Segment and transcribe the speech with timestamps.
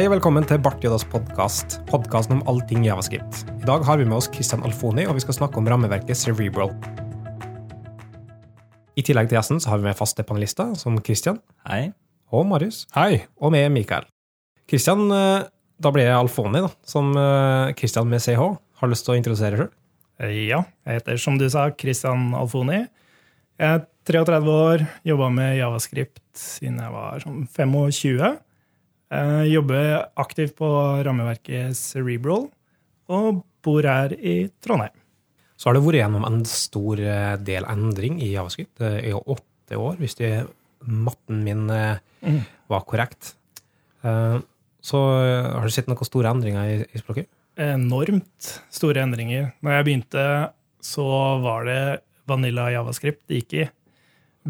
[0.00, 3.42] Hei og velkommen til Bart Jodas podkast, podkasten om allting javascript.
[3.60, 6.72] I dag har vi med oss Christian Alfoni, og vi skal snakke om rammeverket Cerebral.
[8.96, 11.92] I tillegg til gjesten så har vi med faste panelister, som Christian Hei.
[12.32, 12.86] og Marius.
[12.96, 13.26] Hei.
[13.44, 14.08] Og med Mikael.
[14.64, 15.44] Christian, eh,
[15.76, 18.40] da blir jeg Alfoni, da, som eh, Christian med CH.
[18.80, 19.72] Har lyst til å introdusere sjøl?
[20.32, 22.86] Ja, jeg heter som du sa, Christian Alfoni.
[23.60, 28.40] Jeg er 33 år, jobba med javascript siden jeg var sånn 25.
[29.10, 30.68] Jeg jobber aktivt på
[31.06, 32.44] rammeverket Cerebral
[33.10, 34.94] og bor her i Trondheim.
[35.58, 38.78] Så har det vært gjennom en stor eh, del endring i javascript.
[38.80, 40.30] Det er åtte år, hvis det,
[40.86, 42.42] matten min eh, Mm.
[42.68, 43.30] var korrekt.
[44.04, 44.38] Eh,
[44.84, 47.26] Så eh, har du sett noen store endringer i, i språket?
[47.56, 49.54] Enormt store endringer.
[49.64, 50.24] Når jeg begynte,
[50.84, 51.04] så
[51.40, 51.78] var det
[52.28, 53.64] Vanilla javascript det gikk i.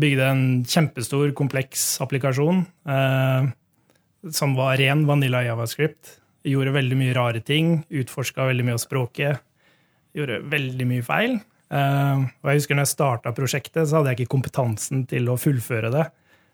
[0.03, 3.49] Bygde en kjempestor, kompleks applikasjon eh,
[4.29, 6.19] som var ren vanilla javascript.
[6.47, 9.41] Gjorde veldig mye rare ting, utforska veldig mye av språket.
[10.17, 11.39] Gjorde veldig mye feil.
[11.71, 15.39] Eh, og jeg husker når jeg starta prosjektet, så hadde jeg ikke kompetansen til å
[15.41, 16.07] fullføre det.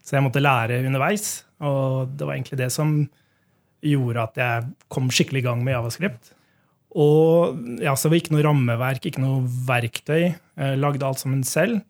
[0.05, 1.45] Så jeg måtte lære underveis.
[1.65, 2.99] Og det var egentlig det som
[3.87, 6.33] gjorde at jeg kom skikkelig i gang med javascript.
[6.97, 10.31] Og ja, så var det ikke noe rammeverk, ikke noe verktøy.
[10.33, 11.83] Jeg lagde alt sammen selv.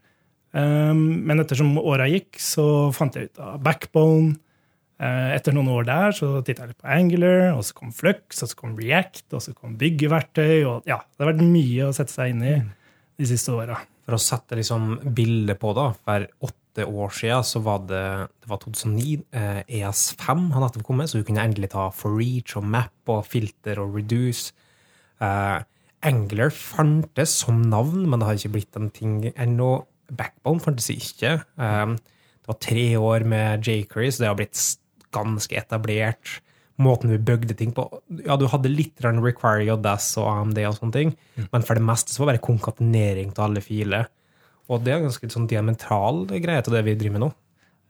[0.56, 4.34] Um, men ettersom åra gikk, så fant jeg ut av Backbone.
[4.96, 8.42] Eh, Etter noen år der så titta jeg litt på Angular, og så kom Flux,
[8.42, 10.64] og så kom React, og så kom byggeverktøy.
[10.64, 13.76] og ja, Det har vært mye å sette seg inn i de siste åra.
[14.06, 18.02] For å sette liksom bildet på det, for åtte år siden så var det,
[18.44, 19.24] det var 2009.
[19.32, 23.24] Eh, ES5 hadde nettopp kommet, så du kunne endelig ta for reach og map og
[23.28, 24.52] filter og reduce.
[25.20, 25.58] Eh,
[26.06, 29.70] Angular fantes som navn, men det har ikke blitt en ting ennå.
[30.12, 31.40] Backbone fantes ikke.
[31.58, 34.60] Eh, det var tre år med Jakery, så det har blitt
[35.16, 36.36] ganske etablert.
[36.76, 37.86] Måten vi bygde ting på
[38.26, 41.14] Ja, du hadde litt Require JS og AMD og sånne ting,
[41.48, 44.10] men for det meste så var det bare konkatenering av alle filer.
[44.68, 47.30] Og det er ganske sånn diametral greie til det vi driver med nå.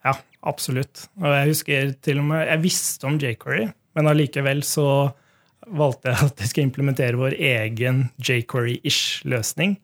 [0.06, 0.14] Ja,
[0.46, 1.08] absolutt.
[1.18, 5.10] Og jeg husker til og med Jeg visste om jQuery, men allikevel så
[5.66, 9.76] valgte jeg at jeg skal implementere vår egen jQuery-ish løsning.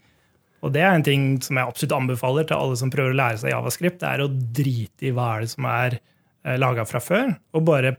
[0.63, 3.41] Og det er en ting som jeg absolutt anbefaler til alle som prøver å lære
[3.43, 3.99] seg javascript.
[4.03, 5.99] Det er å drite i hva er det som er
[6.43, 7.97] laga fra før, og bare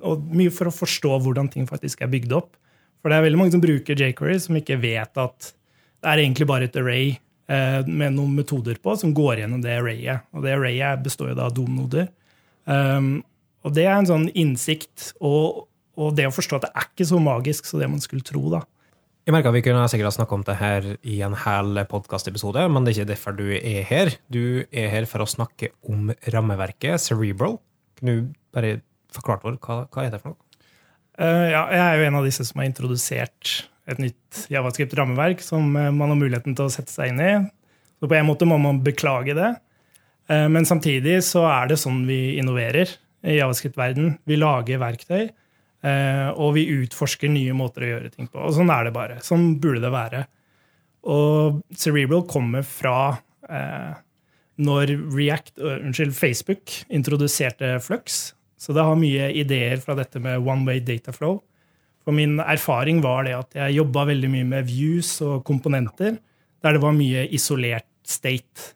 [0.00, 2.54] og mye for å forstå hvordan ting faktisk er bygd opp.
[3.02, 5.50] For det er veldig mange som bruker jQuery, som ikke vet at
[6.02, 9.74] det er egentlig bare et array eh, med noen metoder på som går gjennom det
[9.76, 10.28] arrayet.
[10.34, 12.08] Og det arrayet består jo da av domnoder.
[12.64, 13.20] Um,
[13.66, 15.66] og det er en sånn innsikt, og,
[15.98, 18.42] og det å forstå at det er ikke så magisk som det man skulle tro.
[18.54, 18.62] da.
[19.26, 22.64] Jeg merker at Vi kunne sikkert ha snakka om det her i en hel podkastepisode,
[22.70, 24.14] men det er ikke derfor du er her.
[24.26, 27.60] Du er her for å snakke om rammeverket Cerebral.
[28.02, 28.80] Kan du bare
[29.14, 30.66] forklare for hva, hva er det for noe?
[31.20, 33.52] Uh, ja, jeg er jo en av disse som har introdusert
[33.86, 37.30] et nytt javascript-rammeverk som eh, man har muligheten til å sette seg inn i.
[37.98, 39.52] Så på en måte må man beklage det.
[40.30, 42.90] Uh, men samtidig så er det sånn vi innoverer
[43.22, 44.16] i javascript-verden.
[44.26, 45.30] Vi lager verktøy,
[45.86, 48.42] uh, og vi utforsker nye måter å gjøre ting på.
[48.42, 49.22] Og sånn er det bare.
[49.22, 50.26] Sånn burde det være.
[51.10, 52.96] Og Cerebral kommer fra
[53.50, 53.94] eh,
[54.62, 58.32] når React, uh, unnskyld, Facebook introduserte Flux.
[58.60, 61.40] Så det har mye ideer fra dette med one way data flow.
[62.02, 66.16] For min erfaring var det at jeg jobba veldig mye med views og komponenter,
[66.62, 68.72] der det var mye isolert state.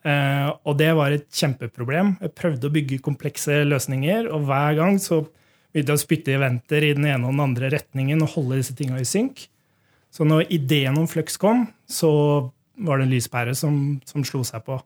[0.00, 2.14] Uh, og det var et kjempeproblem.
[2.24, 5.22] Jeg prøvde å bygge komplekse løsninger, og hver gang så
[5.70, 8.76] begynte jeg å spytte eventer i den ene og den andre retningen og holde disse
[8.76, 9.44] tinga i synk.
[10.10, 12.10] Så når ideen om Flux kom, så
[12.80, 13.76] var det en lyspære som,
[14.08, 14.80] som slo seg på.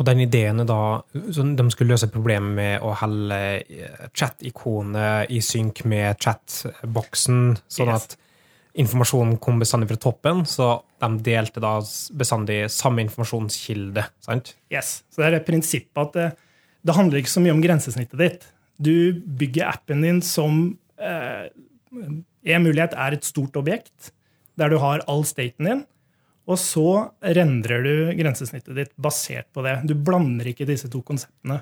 [0.00, 3.38] Og den ideen da så De skulle løse problemet med å helle
[4.16, 8.06] chat-ikonet i synk med chat-boksen, sånn Yes.
[8.06, 8.16] at
[8.74, 11.74] informasjonen kom bestandig fra toppen, så de delte da
[12.16, 14.06] bestandig samme informasjonskilde.
[14.24, 14.54] sant?
[14.72, 15.02] Yes.
[15.10, 16.30] Så det er det prinsippet at det,
[16.82, 18.48] det handler ikke så mye om grensesnittet ditt.
[18.80, 21.50] Du bygger appen din som eh,
[22.44, 24.10] En mulighet er et stort objekt
[24.56, 25.84] der du har all staten din.
[26.50, 26.88] Og så
[27.22, 29.76] rendrer du grensesnittet ditt basert på det.
[29.86, 31.60] Du blander ikke disse to konseptene.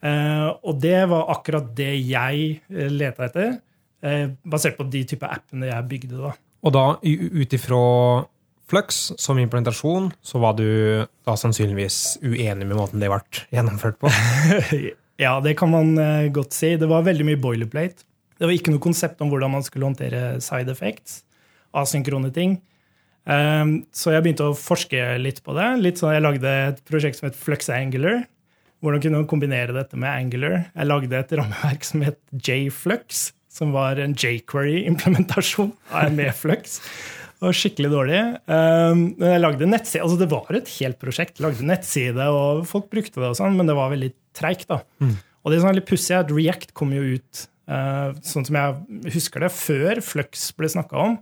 [0.00, 3.56] Eh, og det var akkurat det jeg eh, leta etter,
[4.04, 6.20] eh, basert på de type appene jeg bygde.
[6.20, 6.34] da.
[6.64, 7.80] Og da, ut ifra
[8.70, 10.68] Flux som implementasjon, så var du
[11.26, 14.12] da sannsynligvis uenig med måten det ble gjennomført på.
[15.20, 15.98] Ja, det kan man
[16.32, 16.70] godt si.
[16.80, 18.06] Det var veldig mye boilerplate.
[18.40, 21.18] Det var ikke noe konsept om hvordan man skulle håndtere side effects,
[21.76, 22.54] asynkrone ting.
[23.28, 25.68] Um, så jeg begynte å forske litt på det.
[25.84, 28.24] Litt sånn, jeg lagde et prosjekt som het Flux Angular.
[28.80, 30.56] Hvordan kunne man kombinere dette med Angular?
[30.72, 33.30] Jeg lagde et rammeverk som het JFlux.
[33.50, 35.72] som var en jQuery-implementasjon
[36.14, 36.78] med Flux.
[37.40, 38.20] Det var skikkelig dårlig.
[38.46, 41.38] Um, men jeg lagde nettside, altså Det var et helt prosjekt.
[41.38, 44.70] Jeg lagde nettside, og folk brukte det, og sånn, men det var veldig treigt.
[45.02, 45.16] Mm.
[45.18, 49.10] Og det er sånn litt pussig at React kom jo ut uh, sånn som jeg
[49.16, 51.18] husker det, før Flux ble snakka om.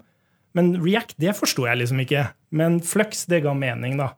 [0.57, 2.29] Men React det forsto jeg liksom ikke.
[2.57, 4.13] Men Flux det ga mening, da.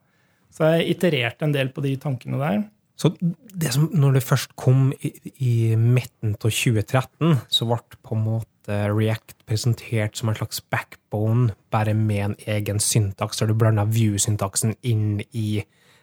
[0.54, 2.62] Så jeg itererte en del på de tankene der.
[3.00, 8.16] Så det som, når det først kom i, i midten av 2013, så ble på
[8.16, 13.56] en måte React presentert som en slags backbone, bare med en egen syntaks, der du
[13.56, 15.62] blanda view-syntaksen inn i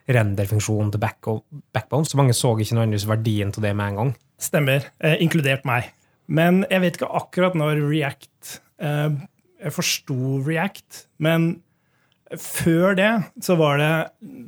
[0.10, 2.08] render-funksjonen til backbone.
[2.08, 4.14] Så mange så ikke nødvendigvis verdien av det med en gang.
[4.42, 5.92] Stemmer, eh, inkludert meg.
[6.28, 9.10] Men jeg vet ikke akkurat når React eh,
[9.64, 11.50] Jeg forsto React, men
[12.36, 13.10] før det
[13.44, 13.92] så var det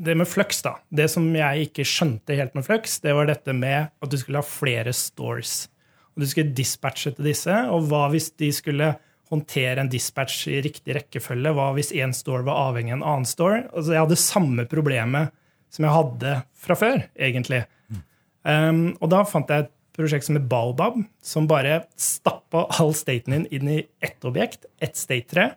[0.06, 0.62] det med Flux.
[0.66, 0.76] da.
[0.90, 4.42] Det som jeg ikke skjønte helt med Flux, det var dette med at du skulle
[4.42, 5.70] ha flere stores.
[6.16, 8.94] Og Du skulle dispatche til disse, og hva hvis de skulle
[9.30, 11.54] håndtere en dispatch i riktig rekkefølge?
[11.56, 13.68] Hva hvis én store var avhengig av en annen store?
[13.72, 15.36] Altså, jeg hadde samme problemet
[15.70, 17.62] som jeg hadde fra før, egentlig.
[17.90, 18.02] Mm.
[18.50, 23.36] Um, og da fant jeg et prosjekt som het Baobab, som bare stappa all staten
[23.36, 25.52] din inn i ett objekt, ett state-tre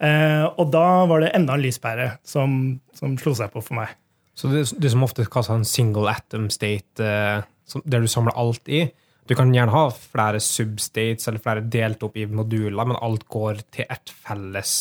[0.00, 3.92] Eh, og da var det enda en lyspære som, som slo seg på for meg.
[4.38, 8.36] Så det, det som ofte kalles en single atom state, eh, som, der du samler
[8.40, 8.86] alt i
[9.28, 13.60] Du kan gjerne ha flere substates eller flere delt opp i moduler, men alt går
[13.70, 14.72] til ett felles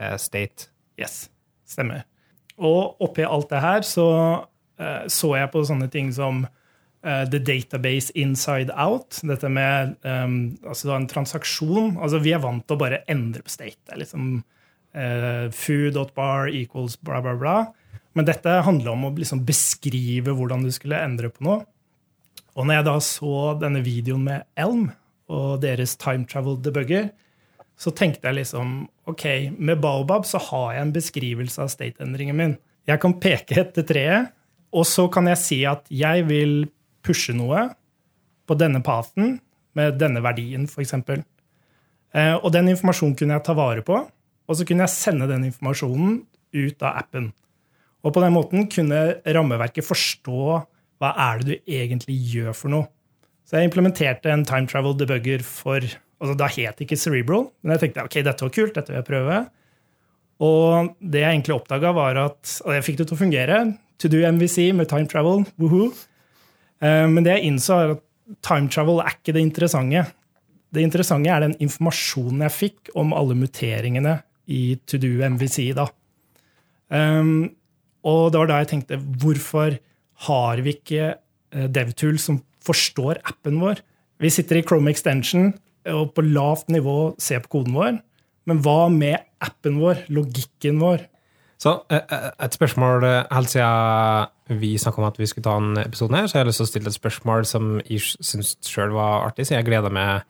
[0.00, 0.72] eh, state.
[0.98, 1.28] Yes,
[1.68, 2.02] stemmer.
[2.56, 4.08] Og oppi alt det her så
[4.80, 6.46] eh, så jeg på sånne ting som
[7.06, 9.20] the database inside out.
[9.22, 10.36] Dette med um,
[10.66, 11.96] altså en transaksjon.
[12.02, 13.78] Altså, vi er vant til å bare endre på state.
[13.86, 17.56] Det er liksom uh, foo.bar equals bla, bla, bla.
[18.16, 21.62] Men dette handler om å liksom beskrive hvordan du skulle endre på noe.
[22.56, 24.88] Og når jeg da så denne videoen med Elm
[25.28, 27.10] og deres time travel debugger,
[27.76, 29.26] så tenkte jeg liksom ok,
[29.58, 32.56] med Baobab så har jeg en beskrivelse av state-endringen min.
[32.88, 34.32] Jeg kan peke etter treet,
[34.72, 36.56] og så kan jeg si at jeg vil
[37.06, 37.68] pushe noe
[38.46, 39.38] på denne pathen
[39.76, 40.94] med denne verdien, f.eks.
[42.16, 43.98] Eh, og den informasjonen kunne jeg ta vare på,
[44.46, 46.20] og så kunne jeg sende den informasjonen
[46.56, 47.30] ut av appen.
[48.06, 50.42] Og på den måten kunne rammeverket forstå
[51.02, 52.88] hva er det du egentlig gjør for noe.
[53.46, 55.84] Så jeg implementerte en time travel debugger for
[56.16, 58.96] altså Da het det ikke Cerebral, men jeg tenkte ok, dette var kult, dette vil
[59.02, 59.40] jeg prøve.
[60.46, 63.58] Og det jeg egentlig oppdaga, var at Og jeg fikk det til å fungere.
[64.00, 65.44] To do MVC med time travel.
[65.60, 65.92] Woohoo.
[66.82, 68.04] Eh, men det jeg innså, er at
[68.44, 70.06] time travel er ikke det interessante.
[70.74, 74.18] Det interessante er den informasjonen jeg fikk om alle muteringene
[74.52, 75.72] i To Do MVC.
[75.74, 75.86] da.
[76.86, 77.50] Um,
[78.06, 79.78] og det var da jeg tenkte hvorfor
[80.28, 83.82] har vi ikke eh, DevTool som forstår appen vår?
[84.22, 85.50] Vi sitter i Chrome Extension
[85.90, 87.98] og på lavt nivå ser på koden vår.
[88.46, 91.02] Men hva med appen vår, logikken vår?
[91.58, 96.28] Så et spørsmål helt siden vi snakka om at vi skulle ta en episode her,
[96.28, 99.48] så jeg har lyst til å stille et spørsmål som jeg syns sjøl var artig,
[99.48, 100.26] så jeg gleder meg,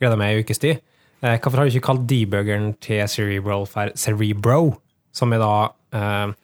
[0.00, 0.80] gleder meg i ukes tid.
[1.20, 4.74] Eh, hvorfor har du ikke kalt debuggeren til Cerebral for Cerebro,
[5.14, 5.54] som er da
[5.96, 6.34] eh,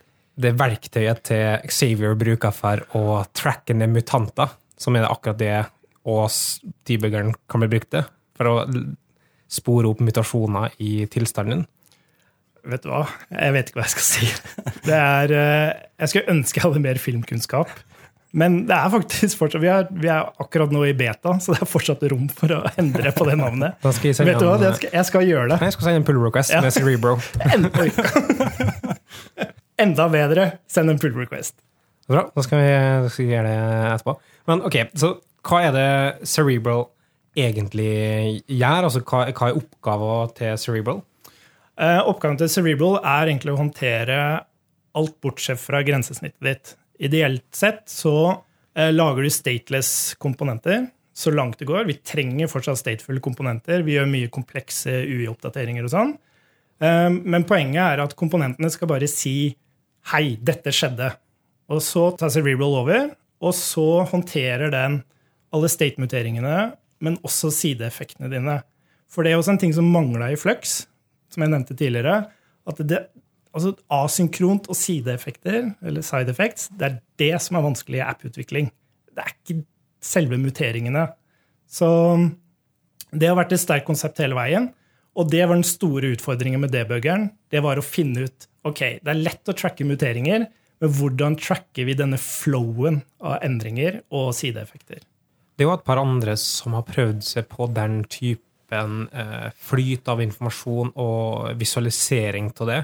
[0.41, 5.59] det verktøyet til Xavier bruker for å tracke ned mutanter, som er det akkurat det
[6.09, 6.33] og
[6.89, 8.55] debuggeren kan bli brukt til, for å
[9.51, 11.67] spore opp mutasjoner i tilstanden?
[12.69, 13.05] Vet du hva?
[13.33, 14.27] Jeg vet ikke hva jeg skal si.
[14.85, 17.73] Det er, eh, jeg skulle ønske jeg hadde mer filmkunnskap.
[18.31, 21.65] Men det er faktisk fortsatt, vi er, vi er, akkurat nå i beta, så det
[21.65, 23.81] er fortsatt rom for å endre på det navnet.
[23.83, 24.55] Vet du hva?
[24.63, 25.59] Jeg skal, jeg skal, gjøre det.
[25.67, 26.61] Jeg skal sende en pull request ja.
[26.63, 27.17] med Cerebro.
[29.83, 31.59] Enda bedre, send en pull request.
[32.11, 32.71] Bra, da skal vi,
[33.11, 33.59] skal vi gjøre det
[33.97, 34.17] etterpå.
[34.51, 35.15] Men ok, så
[35.47, 35.91] hva er det
[36.29, 36.89] Cerebral
[37.39, 37.93] egentlig
[38.47, 38.87] gjør?
[38.89, 41.03] Altså, hva, hva er oppgaven til Cerebral?
[41.81, 44.21] Eh, oppgaven til Cerebral er egentlig å håndtere
[44.99, 46.73] alt bortsett fra grensesnittet ditt.
[47.01, 48.15] Ideelt sett så
[48.77, 51.87] eh, lager du stateless komponenter så langt det går.
[51.89, 53.85] Vi trenger fortsatt stateful komponenter.
[53.87, 56.13] Vi gjør mye komplekse UI-oppdateringer og sånn.
[56.85, 59.57] Eh, men poenget er at komponentene skal bare si
[60.13, 61.15] 'hei, dette skjedde'.
[61.71, 63.11] Og så tar Cerebral over,
[63.41, 65.03] og så håndterer den
[65.53, 68.63] alle state-muteringene, men også sideeffektene dine.
[69.09, 70.87] For det er også en ting som mangla i Flux,
[71.31, 72.17] som jeg nevnte tidligere,
[72.71, 73.01] at det,
[73.55, 78.71] altså asynkront og sideeffekter, eller side effects, det er det som er vanskelig i app-utvikling.
[79.11, 79.63] Det er ikke
[80.05, 81.09] selve muteringene.
[81.71, 81.89] Så
[83.11, 84.71] det har vært et sterkt konsept hele veien.
[85.19, 87.31] Og det var den store utfordringen med debuggeren.
[87.51, 90.47] Det var å finne ut ok, det er lett å tracke muteringer,
[90.81, 95.03] men hvordan tracker vi denne flowen av endringer og sideeffekter?
[95.57, 100.09] Det er jo et par andre som har prøvd seg på den typen eh, flyt
[100.09, 102.81] av informasjon og visualisering av det.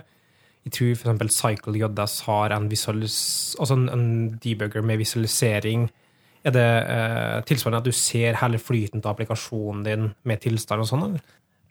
[0.66, 1.36] Jeg tror f.eks.
[1.36, 4.06] Cycle JS har en, altså en, en,
[4.42, 5.86] debugger med visualisering.
[6.46, 10.90] Er det eh, tilsvarende at du ser hele flyten av applikasjonen din med tilstand og
[10.90, 11.18] sånn?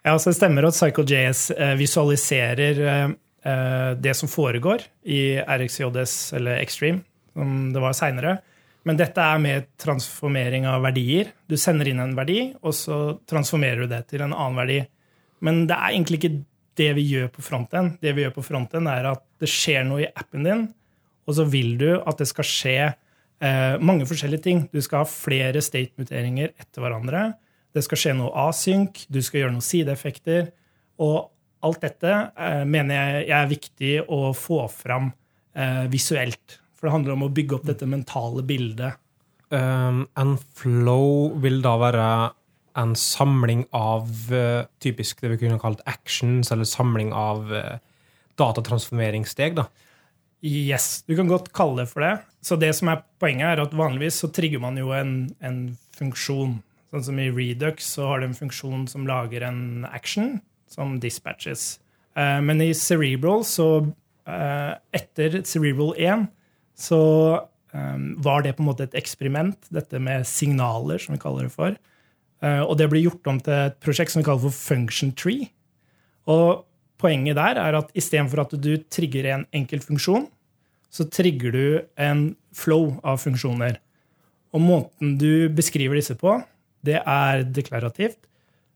[0.05, 3.05] Ja, så Det stemmer at CycleJS eh, visualiserer eh,
[3.51, 7.01] eh, det som foregår i RxJS eller Extreme,
[7.33, 8.37] som det var seinere.
[8.85, 11.31] Men dette er med transformering av verdier.
[11.49, 12.99] Du sender inn en verdi, og så
[13.29, 14.81] transformerer du det til en annen verdi.
[15.45, 16.35] Men det er egentlig ikke
[16.77, 17.95] det vi gjør på fronten.
[18.03, 20.67] Det vi gjør på fronten, er at det skjer noe i appen din,
[21.25, 24.65] og så vil du at det skal skje eh, mange forskjellige ting.
[24.69, 27.31] Du skal ha flere state-muteringer etter hverandre.
[27.75, 30.51] Det skal skje noe asynk, du skal gjøre noen sideeffekter.
[31.01, 31.31] Og
[31.65, 35.09] alt dette eh, mener jeg, er viktig å få fram
[35.57, 36.59] eh, visuelt.
[36.85, 38.99] For det handler om å bygge opp dette mentale bildet.
[39.49, 42.09] Um, en flow vil da være
[42.77, 47.79] en samling av uh, typisk det vi kunne kalt actions, eller samling av uh,
[48.37, 49.65] datatransformeringssteg, da?
[50.45, 52.13] Yes, du kan godt kalle det for det.
[52.45, 55.59] Så det som er poenget, er at vanligvis så trigger man jo en, en
[55.97, 56.59] funksjon.
[56.93, 60.35] Sånn som i Redux så har du en funksjon som lager en action,
[60.69, 61.79] som dispatches.
[62.13, 63.71] Uh, men i Cerebral så
[64.25, 66.29] Etter Cerebral 1
[66.75, 67.01] så
[67.71, 71.55] um, var det på en måte et eksperiment, dette med signaler, som vi kaller det
[71.55, 71.75] for.
[72.43, 75.49] Uh, og det ble gjort om til et prosjekt som vi kaller for Function Tree.
[76.31, 76.65] Og
[77.01, 80.27] poenget der er at istedenfor at du trigger en enkelt funksjon,
[80.91, 81.65] så trigger du
[81.99, 83.79] en flow av funksjoner.
[84.55, 86.37] Og måten du beskriver disse på,
[86.85, 88.19] det er deklarativt.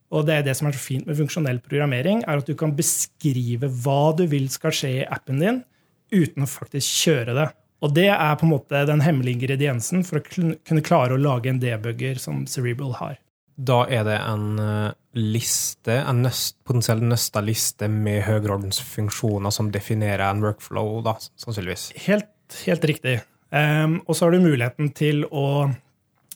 [0.09, 2.73] Og det er det som er så fint med funksjonell programmering, er at du kan
[2.75, 5.61] beskrive hva du vil skal skje i appen din,
[6.09, 7.47] uten å faktisk kjøre det.
[7.79, 11.51] Og det er på en måte den hemmelige ingrediensen for å kunne klare å lage
[11.51, 13.19] en debugger som Cerebral har.
[13.59, 20.23] Da er det en eh, liste, en nøst, potensiell nøsta liste med høyreordensfunksjoner som definerer
[20.29, 21.89] en workflow, da, sannsynligvis?
[22.05, 22.31] Helt,
[22.63, 23.17] helt riktig.
[23.49, 25.67] Um, og så har du muligheten til å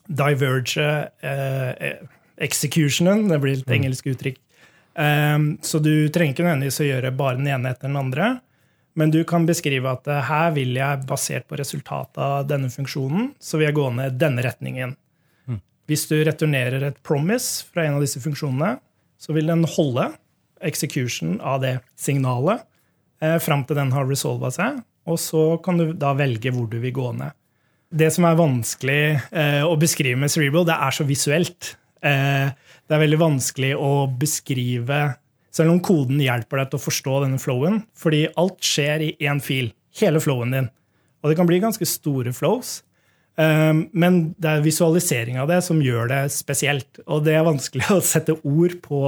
[0.03, 0.87] diverge
[1.23, 1.91] uh,
[2.43, 3.75] executionen, det blir et mm.
[3.77, 4.39] engelsk uttrykk.
[4.93, 8.33] Um, så du trenger ikke nødvendigvis å gjøre bare den ene etter den andre.
[8.99, 13.31] Men du kan beskrive at eh, her vil jeg, basert på resultatet av denne funksjonen,
[13.41, 14.95] så vil jeg gå ned denne retningen.
[15.49, 15.61] Mm.
[15.89, 18.75] Hvis du returnerer et promise fra en av disse funksjonene,
[19.17, 20.11] så vil den holde
[20.63, 22.63] execution av det signalet
[23.23, 26.77] eh, fram til den har resolva seg, og så kan du da velge hvor du
[26.83, 27.35] vil gå ned.
[27.93, 31.73] Det som er vanskelig eh, å beskrive med Cerebral, det er så visuelt.
[32.01, 35.01] Eh, det er veldig vanskelig å beskrive
[35.53, 37.83] selv om koden hjelper deg til å forstå denne flowen.
[37.99, 39.71] Fordi alt skjer i én fil.
[39.99, 40.71] Hele flowen din.
[41.21, 42.81] Og det kan bli ganske store flows.
[43.33, 47.01] Um, men det er visualisering av det som gjør det spesielt.
[47.05, 49.03] Og det er vanskelig å sette ord på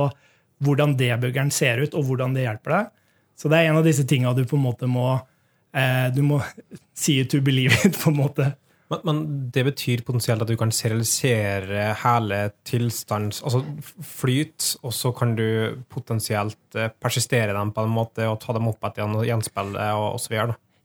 [0.63, 2.93] hvordan debuggeren ser ut, og hvordan det hjelper deg.
[3.35, 5.09] Så det er en av disse tinga du på en måte må
[5.75, 6.39] eh, Du må
[6.95, 8.53] see it to believe it, på en måte.
[8.91, 9.21] Men, men,
[9.53, 13.41] det betyr potensielt at du kan serialisere hele tilstands...
[13.41, 13.63] Altså
[14.05, 18.69] flyt, og så kan du potensielt eh, persistere dem på en måte og ta dem
[18.69, 20.37] opp igjen og gjenspille og osv.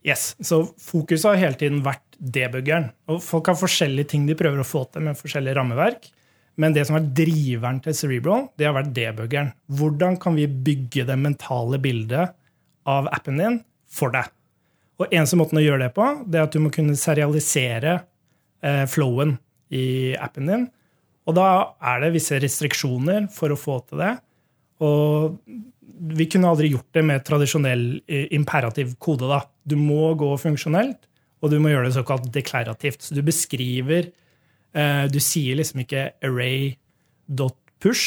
[0.07, 2.89] Yes, så fokuset har hele tiden vært debuggeren.
[3.11, 6.09] Og folk har forskjellige ting de prøver å få til med forskjellige rammeverk.
[6.61, 9.53] Men det som er driveren til Cerebral, det har vært debuggeren.
[9.77, 12.33] Hvordan kan vi bygge det mentale bildet
[12.89, 13.61] av appen din
[13.93, 14.33] for deg?
[15.01, 17.95] Og eneste måten å gjøre det på, det er at du må kunne serialisere
[18.61, 19.33] eh, flowen
[19.73, 20.67] i appen din.
[21.29, 21.47] Og da
[21.93, 24.13] er det visse restriksjoner for å få til det.
[24.85, 25.37] Og
[26.21, 29.29] vi kunne aldri gjort det med tradisjonell eh, imperativ kode.
[29.29, 29.41] da.
[29.63, 31.07] Du må gå funksjonelt,
[31.41, 33.01] og du må gjøre det såkalt deklarativt.
[33.05, 34.11] Så du beskriver
[34.73, 38.05] eh, Du sier liksom ikke array.push,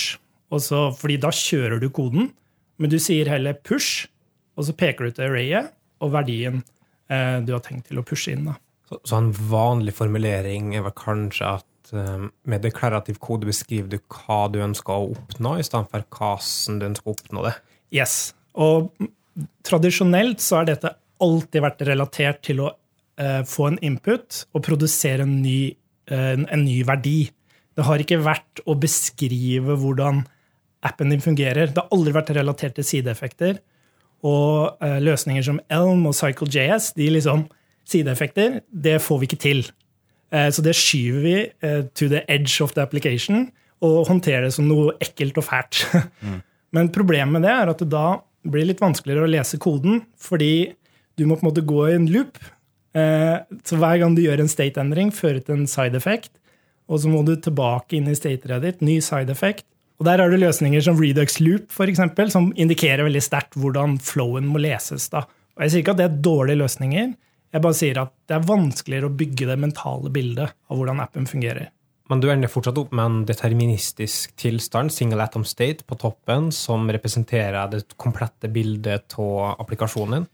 [0.55, 2.31] fordi da kjører du koden,
[2.79, 4.07] men du sier heller push,
[4.55, 5.73] og så peker du til arrayet
[6.03, 6.63] og verdien
[7.09, 8.47] du har tenkt til å pushe inn.
[8.49, 8.55] Da.
[8.89, 13.99] Så, så en vanlig formulering er vel kanskje at um, med deklarativ kode beskriver du
[14.13, 17.55] hva du ønsker å oppnå, i stedet for hvordan du ønsker å oppnå det?
[17.95, 18.35] Yes.
[18.61, 18.93] Og
[19.67, 20.95] tradisjonelt så har dette
[21.25, 25.75] alltid vært relatert til å uh, få en input og produsere en ny,
[26.13, 27.19] uh, en ny verdi.
[27.75, 30.23] Det har ikke vært å beskrive hvordan
[30.85, 31.73] appen din fungerer.
[31.73, 33.63] Det har aldri vært relatert til sideeffekter.
[34.25, 37.47] Og uh, løsninger som Elm og CycleJS, de liksom
[37.89, 39.65] sideeffekter, det får vi ikke til.
[40.33, 43.51] Uh, så det skyver vi uh, to the edge of the application
[43.85, 45.85] og håndterer det som noe ekkelt og fælt.
[46.25, 46.41] mm.
[46.75, 48.07] Men problemet med det er at det da
[48.49, 50.73] blir litt vanskeligere å lese koden, fordi
[51.19, 52.41] du må på en måte gå i en loop.
[52.95, 56.33] Så hver gang du gjør en state-endring, fører til en side effect.
[56.89, 58.83] og så må du tilbake inn i stateret ditt.
[58.85, 59.65] Ny side effect.
[60.01, 63.99] Og Der har du løsninger som Redux Loop, for eksempel, som indikerer veldig sterkt hvordan
[64.03, 65.09] flowen må leses.
[65.09, 65.25] da.
[65.55, 67.15] Og Jeg sier ikke at det er dårlige løsninger,
[67.55, 71.27] jeg bare sier at det er vanskeligere å bygge det mentale bildet av hvordan appen
[71.31, 71.69] fungerer.
[72.11, 76.91] Men du ender fortsatt opp med en deterministisk tilstand, single atom state, på toppen, som
[76.93, 80.27] representerer det komplette bildet av applikasjonen din?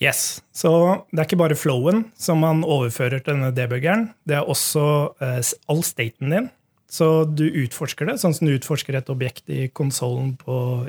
[0.00, 0.40] Yes.
[0.56, 0.70] Så
[1.10, 4.06] det er ikke bare flowen som man overfører til denne debuggeren.
[4.24, 4.84] Det er også
[5.20, 6.48] eh, all staten din.
[6.90, 10.34] Så du utforsker det, sånn som du utforsker et objekt i konsollen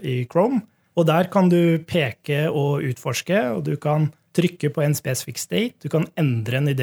[0.01, 0.63] i Chrome.
[0.97, 5.77] Og der kan du peke og utforske, og du kan trykke på en spesifikk state.
[5.83, 6.77] Du kan endre den i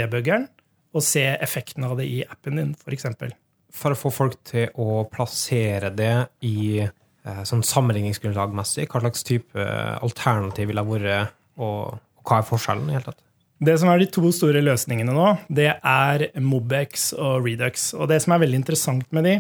[0.97, 3.09] og se effekten av det i appen din, f.eks.
[3.19, 3.35] For,
[3.77, 6.15] for å få folk til å plassere det
[6.47, 12.89] i eh, sånn sammenligningsgrunnlagmessig, hva slags type alternativ ville vært, og, og hva er forskjellen?
[12.89, 13.21] i hele tatt?
[13.59, 17.91] Det som er de to store løsningene nå, det er Mobex og Redux.
[17.99, 19.35] Og det som er veldig interessant med de,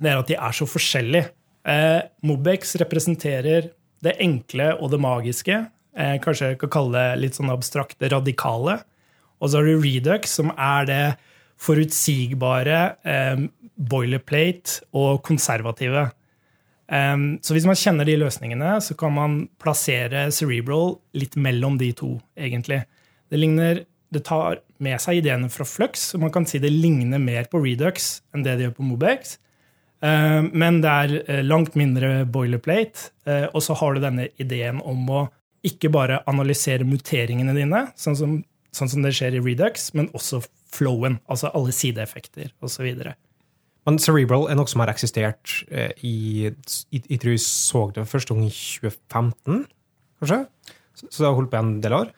[0.00, 1.28] det er at de er så forskjellige.
[1.68, 3.68] Eh, Mobex representerer
[4.00, 5.58] det enkle og det magiske.
[5.92, 8.78] Eh, kanskje jeg kan kalle det litt sånn abstrakt radikale.
[9.40, 11.04] Og så har du Redux, som er det
[11.60, 13.44] forutsigbare, eh,
[13.76, 16.10] boilerplate og konservative.
[16.90, 21.92] Um, så hvis man kjenner de løsningene, så kan man plassere Cerebral litt mellom de
[21.94, 22.80] to, egentlig.
[23.30, 27.22] Det, ligner, det tar med seg ideene fra Flux, og man kan si det ligner
[27.22, 29.38] mer på Redux enn det det gjør på Mobex.
[30.00, 34.80] Uh, men det er uh, langt mindre boilerplate, uh, og så har du denne ideen
[34.80, 35.26] om å
[35.66, 38.38] ikke bare analysere muteringene dine, sånn som,
[38.72, 40.40] sånn som det skjer i Redux, men også
[40.72, 42.86] flowen, altså alle sideeffekter osv.
[43.88, 46.14] Men Cerebral er noe som har eksistert eh, i
[46.92, 49.62] Jeg tror jeg så det første gang i 2015,
[50.20, 50.40] kanskje?
[51.00, 52.10] Så det har holdt på en del år?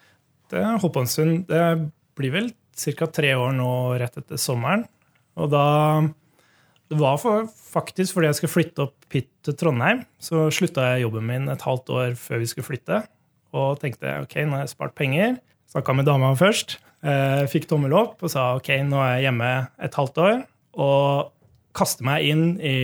[0.52, 1.46] Det en stund.
[1.48, 3.06] Det blir vel ca.
[3.08, 4.84] tre år nå rett etter sommeren.
[5.36, 6.08] Og da
[6.92, 10.02] Det var for, faktisk fordi jeg skulle flytte opp hit til Trondheim.
[10.20, 12.98] Så slutta jeg jobben min et halvt år før vi skulle flytte.
[13.56, 15.38] Og tenkte ok, nå har jeg spart penger.
[15.72, 16.76] Snakka med dama først.
[17.00, 20.36] Eh, fikk tommel opp og sa ok, nå er jeg hjemme et halvt år.
[20.76, 21.32] Og
[21.72, 22.76] kaste meg inn i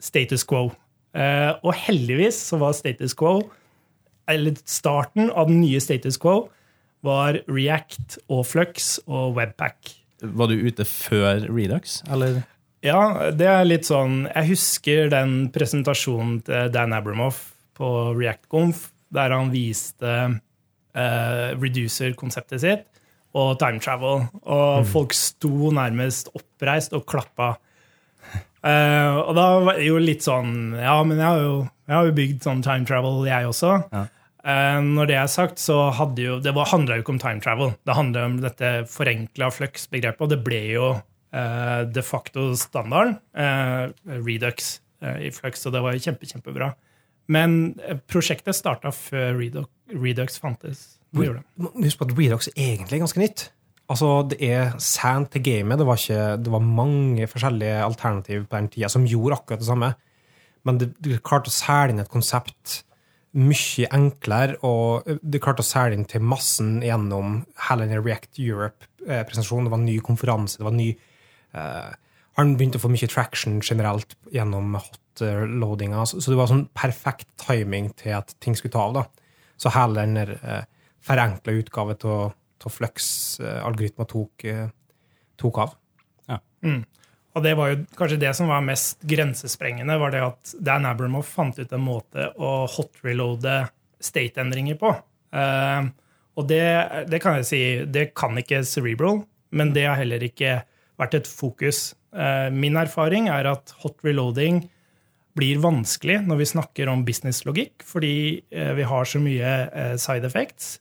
[0.00, 0.70] status quo.
[1.12, 3.42] Eh, og heldigvis så var status quo,
[4.32, 6.46] eller starten av den nye status quo,
[7.02, 9.96] var React og Flux og Webpack.
[10.22, 12.42] Var du ute før Redux, eller?
[12.82, 18.88] Ja, det er litt sånn Jeg husker den presentasjonen til Dan Abramoff på React Conf,
[19.14, 22.88] der han viste uh, reducer-konseptet sitt
[23.32, 24.26] og time travel.
[24.44, 24.88] Og mm.
[24.92, 27.54] folk sto nærmest oppreist og klappa.
[28.62, 31.54] Uh, og da var det jo litt sånn Ja, men jeg har jo,
[31.88, 33.72] jeg har jo bygd sånn time travel, jeg også.
[33.90, 34.04] Ja.
[34.42, 37.74] Uh, når det er sagt, så hadde jo, det handla jo ikke om time travel.
[37.86, 43.18] Det handla om dette forenkla flux-begrepet, og det ble jo uh, de facto standarden.
[44.22, 46.68] Redux i flux, og det var jo kjempe, kjempebra.
[47.32, 47.74] Men
[48.10, 50.84] prosjektet starta før Redux, Redux fantes.
[51.14, 53.48] Husk på at Redux er egentlig ganske nytt.
[53.90, 55.80] Altså, det er sent til gamet.
[55.80, 59.68] Det var, ikke, det var mange forskjellige alternativer på den tida som gjorde akkurat det
[59.68, 59.92] samme.
[60.64, 62.82] Men det, du klarte å selge inn et konsept
[63.32, 69.68] mye enklere, og du klarte å selge inn til massen gjennom hele den React Europe-presentasjonen.
[69.68, 70.58] Det var en ny konferanse.
[70.60, 70.90] det var en ny...
[71.56, 71.92] Uh,
[72.40, 76.04] han begynte å få mye traction generelt gjennom hot-loadinga.
[76.08, 78.94] Så, så det var sånn perfekt timing til at ting skulle ta av.
[79.00, 79.32] da.
[79.60, 80.62] Så hele den der uh,
[81.04, 84.68] forenkla utgave til av Flux-algoritmer tok, uh,
[85.40, 85.72] tok, av.
[86.30, 86.38] Ja.
[86.64, 86.84] Mm.
[87.32, 91.30] Og det var jo kanskje det som var mest grensesprengende, var det at Dan Abramoff
[91.32, 93.62] fant ut en måte å hot-reloade
[94.02, 94.92] state-endringer på.
[95.32, 95.88] Uh,
[96.36, 96.66] og det,
[97.08, 100.60] det, kan jeg si, det kan ikke Cerebral, men det har heller ikke
[101.00, 101.94] vært et fokus.
[102.12, 104.66] Uh, min erfaring er at hot reloading
[105.38, 108.14] blir vanskelig når vi snakker om businesslogikk, fordi
[108.52, 109.56] uh, vi har så mye
[109.96, 110.74] side effects.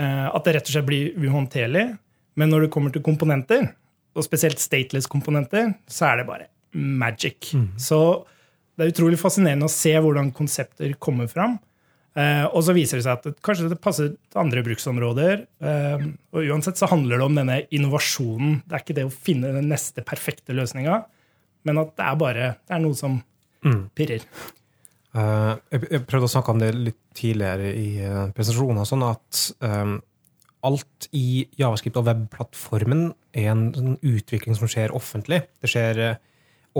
[0.00, 1.84] Eh, at det rett og slett blir uhåndterlig.
[2.38, 3.72] Men når det kommer til komponenter,
[4.16, 7.52] og spesielt stateless-komponenter, så er det bare magic.
[7.54, 7.72] Mm.
[7.80, 7.98] Så
[8.76, 11.58] det er utrolig fascinerende å se hvordan konsepter kommer fram.
[12.18, 15.44] Eh, og så viser det seg at det, kanskje det passer til andre bruksområder.
[15.62, 18.60] Eh, og uansett så handler det om denne innovasjonen.
[18.64, 21.02] Det er ikke det å finne den neste perfekte løsninga,
[21.68, 23.20] men at det er bare det er noe som
[23.66, 23.82] mm.
[23.94, 24.26] pirrer.
[25.12, 29.96] jeg, jeg prøvde å snakke om det litt tidligere i uh, presentasjonen, sånn at um,
[30.66, 35.42] alt i Javascript og webplattformen er en, sånn utvikling som skjer offentlig.
[35.62, 36.18] Det skjer uh,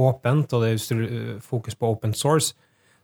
[0.00, 2.54] åpent, og det er fokus på open source.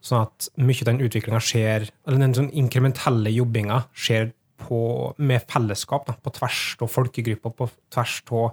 [0.05, 4.81] Sånn at mye av den utviklinga skjer, eller den sånn inkrementelle jobbinga skjer på,
[5.19, 8.53] med fellesskap, da, på tvers av folkegrupper, på tvers av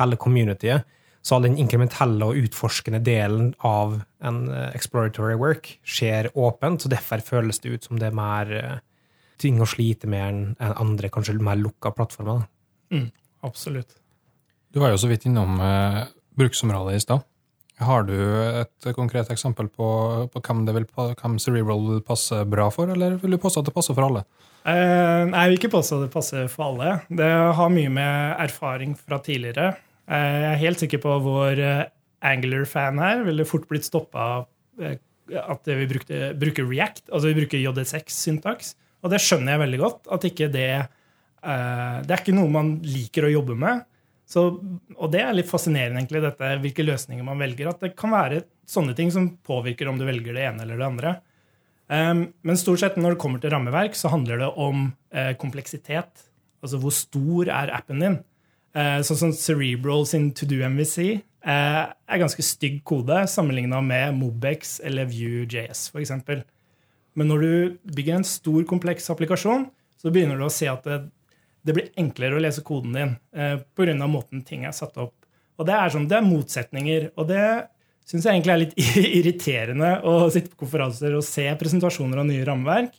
[0.00, 0.98] hele communityet.
[1.22, 6.92] Så all den inkrementelle og utforskende delen av en eh, exploratory work skjer åpent, så
[6.92, 8.78] derfor føles det ut som det er mer eh,
[9.40, 12.44] ting å slite med enn andre, kanskje mer lukka plattformer.
[12.90, 13.02] da.
[13.46, 13.96] Absolutt.
[14.70, 16.04] Du var jo så vidt innom eh,
[16.38, 17.26] bruksområdet i stad.
[17.80, 18.16] Har du
[18.60, 19.86] et konkret eksempel på,
[20.28, 23.70] på hvem, det vil, hvem Cerebral vil passe bra for, eller vil du påstå at
[23.70, 24.26] det passer for alle?
[24.68, 26.98] Eh, nei, jeg vil ikke påstå at det passer for alle.
[27.08, 29.72] Det har mye med erfaring fra tidligere.
[30.10, 31.86] Eh, jeg er helt sikker på vår eh,
[32.30, 34.46] Angular-fan her ville fort blitt stoppa av
[34.84, 34.98] eh,
[35.40, 38.74] at vi brukte, bruker React, altså vi bruker JS6-syntaks.
[39.00, 40.10] Og det skjønner jeg veldig godt.
[40.12, 43.84] at ikke det, eh, det er ikke noe man liker å jobbe med.
[44.30, 44.44] Så,
[44.94, 47.72] og det er litt fascinerende, egentlig, dette, hvilke løsninger man velger.
[47.72, 50.86] At det kan være sånne ting som påvirker om du velger det ene eller det
[50.86, 51.14] andre.
[51.90, 56.28] Um, men stort sett når det kommer til rammeverk, så handler det om eh, kompleksitet.
[56.62, 58.20] Altså hvor stor er appen din?
[58.78, 64.76] Eh, sånn som Cerebral sin To Do MVC er ganske stygg kode sammenligna med Mobex
[64.84, 66.12] eller Vue.js f.eks.
[67.18, 69.66] Men når du bygger en stor, kompleks applikasjon,
[70.00, 71.00] så begynner du å se at det,
[71.66, 74.06] det blir enklere å lese koden din eh, pga.
[74.06, 75.16] måten ting er satt opp.
[75.60, 77.10] Og det er, sånn, det er motsetninger.
[77.20, 77.44] Og det
[78.08, 78.78] syns jeg egentlig er litt
[79.20, 82.96] irriterende å sitte på konferanser og se presentasjoner av nye rammeverk.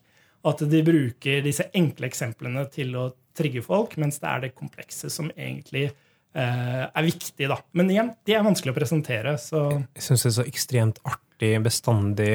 [0.47, 5.09] At de bruker disse enkle eksemplene til å trigge folk, mens det er det komplekse
[5.13, 7.47] som egentlig eh, er viktig.
[7.49, 7.59] da.
[7.77, 9.37] Men igjen, det er vanskelig å presentere.
[9.41, 9.67] så...
[9.97, 12.33] Jeg syns det er så ekstremt artig, bestandig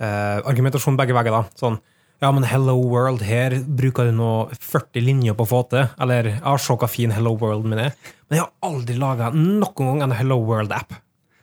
[0.00, 1.30] eh, argumentasjon begge veier.
[1.34, 1.44] da.
[1.60, 1.78] Sånn
[2.22, 5.88] ja, men Hello World her bruker du nå 40 linjer på å få til.
[6.00, 7.96] Eller ja, se hva fin Hello World min er.
[8.30, 10.94] Men jeg har aldri laga noen gang en Hello World-app.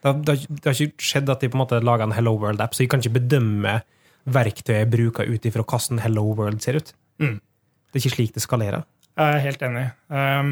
[0.02, 2.34] Det, har- det, det har ikke skjedd at de på en måte laga en Hello
[2.40, 3.76] World-app, så jeg kan ikke bedømme
[4.26, 6.94] verktøyet jeg bruker ut ifra hvordan Hello World ser ut.
[7.22, 7.38] Mm.
[7.92, 8.88] Det er ikke slik det skalerer.
[9.20, 9.86] Jeg er helt enig.
[10.10, 10.52] Um,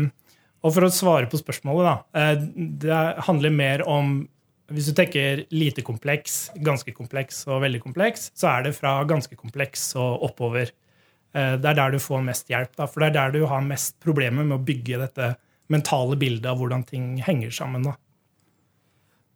[0.61, 1.95] og for å svare på spørsmålet, da.
[2.19, 2.35] eh,
[2.83, 4.27] Det handler mer om
[4.69, 9.35] Hvis du tenker lite kompleks, ganske kompleks og veldig kompleks, så er det fra ganske
[9.39, 10.71] kompleks og oppover.
[11.33, 12.75] Eh, Det er der du får mest hjelp.
[12.77, 15.33] Da, for det er der du har mest problemer med å bygge dette
[15.69, 17.83] mentale bildet av hvordan ting henger sammen.
[17.85, 17.95] Da.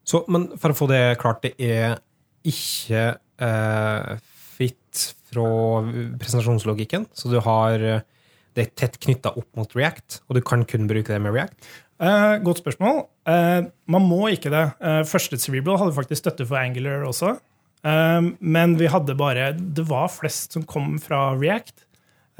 [0.03, 1.99] Så, men for å få det klart, det er
[2.43, 4.17] ikke eh,
[4.57, 5.47] fritt fra
[6.19, 7.07] presentasjonslogikken.
[7.13, 8.03] Så du har eh,
[8.53, 11.55] det er tett knytta opp mot React, og du kan kun bruke det med React.
[12.01, 13.03] Eh, godt spørsmål.
[13.29, 14.65] Eh, man må ikke det.
[14.81, 17.35] Eh, første Cerebral hadde faktisk støtte for Angular også.
[17.85, 21.85] Eh, men vi hadde bare Det var flest som kom fra React.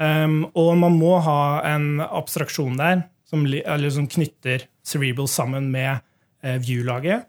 [0.00, 6.00] Eh, og man må ha en abstraksjon der som, som knytter Cerebral sammen med
[6.44, 7.24] View-laget.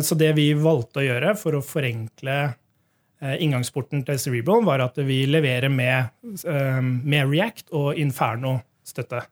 [0.00, 2.54] Så det vi valgte å gjøre for å forenkle
[3.20, 6.08] inngangsporten til Cerebral, var at vi leverer med,
[7.04, 9.26] med React og Inferno-støtte.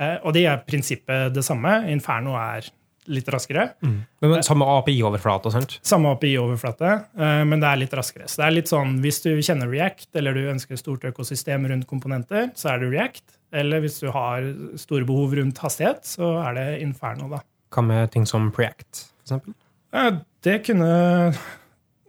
[0.00, 1.80] Eh, Og det er prinsippet det samme.
[1.90, 2.66] Inferno er
[3.08, 3.70] litt raskere.
[3.80, 5.78] Men, men samme API-overflate og sånt.
[5.86, 8.26] Samme API-overflate, eh, men det er litt raskere.
[8.28, 11.86] Så det er litt sånn, Hvis du kjenner React, eller du ønsker stort økosystem rundt
[11.88, 13.24] komponenter, så er det React.
[13.56, 14.44] Eller hvis du har
[14.76, 17.30] store behov rundt hastighet, så er det Inferno.
[17.32, 17.40] da.
[17.72, 19.54] Hva med ting som Preact, for eksempel?
[19.92, 20.10] Eh,
[20.42, 21.34] Det kunne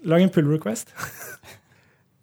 [0.06, 0.94] Lag en pull request.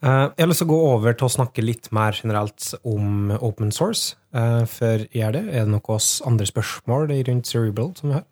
[0.05, 3.31] Eh, jeg har lyst til å gå over til å snakke litt mer generelt om
[3.41, 4.15] open source.
[4.37, 8.27] Uh, før jeg gjør det, er det noen andre spørsmål rundt Cerebral som vi har?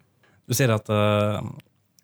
[0.44, 1.46] Du sier at, eh,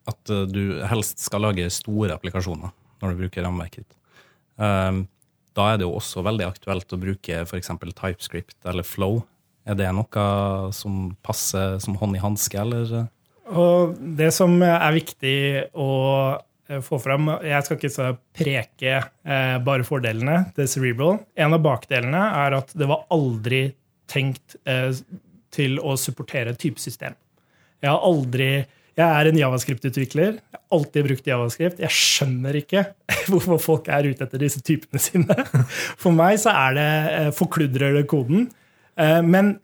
[0.08, 3.96] at eh, du helst skal lage store applikasjoner når du bruker rammeverket ditt.
[4.60, 5.04] Um,
[5.56, 7.72] da er det jo også veldig aktuelt å bruke f.eks.
[7.96, 9.22] TypeScript eller Flow.
[9.68, 10.26] Er det noe
[10.76, 13.08] som passer som hånd i hanske, eller?
[13.50, 15.36] Og det som er viktig
[15.74, 15.90] å
[16.70, 21.20] eh, få fram Jeg skal ikke så preke eh, bare fordelene til Cerebral.
[21.36, 23.66] En av bakdelene er at det var aldri
[24.10, 24.90] tenkt eh,
[25.54, 27.16] til å supportere et typesystem.
[27.80, 28.50] Jeg har aldri
[28.98, 30.36] jeg er en javascript-utvikler.
[30.36, 31.80] Jeg har alltid brukt javascript.
[31.80, 32.84] Jeg skjønner ikke
[33.30, 35.36] hvorfor folk er ute etter disse typene sine.
[36.02, 38.48] For meg så er det eh, forkludrer det koden.
[39.00, 39.54] Eh, Men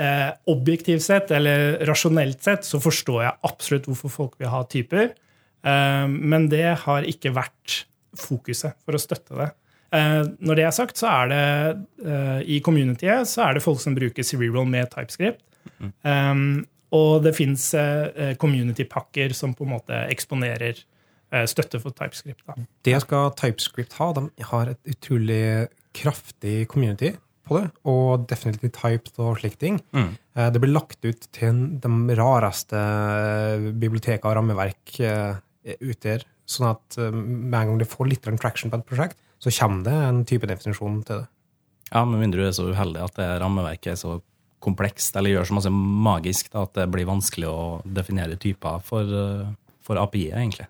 [0.00, 5.12] eh, objektivt sett, eller rasjonelt sett, så forstår jeg absolutt hvorfor folk vil ha typer.
[5.66, 7.82] Eh, men det har ikke vært
[8.16, 9.50] fokuset for å støtte det.
[9.94, 11.42] Eh, når det er sagt, så er det
[12.06, 15.42] eh, i communityet så er det folk som bruker Cerebral med TypeScript.
[16.06, 17.74] Um, og det fins
[18.40, 20.78] community-pakker som på en måte eksponerer
[21.32, 22.44] eh, støtte for TypeScript.
[22.46, 22.56] Da.
[22.86, 24.12] Det skal TypeScript ha.
[24.16, 25.42] De har et utrolig
[25.96, 27.14] kraftig community
[27.46, 29.80] på det, og definitivt typed og slike ting.
[29.94, 30.14] Mm.
[30.36, 32.80] Eh, Det blir lagt ut til de rareste
[33.78, 35.36] biblioteker og rammeverk eh,
[35.80, 36.26] ute her.
[36.46, 39.84] Sånn at eh, med en gang du får litt traction på et prosjekt, så kommer
[39.84, 41.26] det en type definisjon til det.
[41.92, 44.20] Ja, Med mindre du er så uheldig at det rammeverket er så
[44.64, 49.04] komplekst eller gjør så masse magisk da, at det blir vanskelig å definere typer for,
[49.04, 49.52] eh,
[49.84, 50.66] for API-et, egentlig.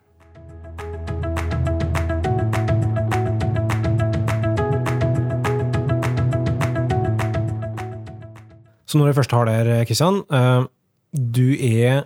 [8.87, 10.66] Så når jeg først har der, Kristian, eh,
[11.12, 12.05] du er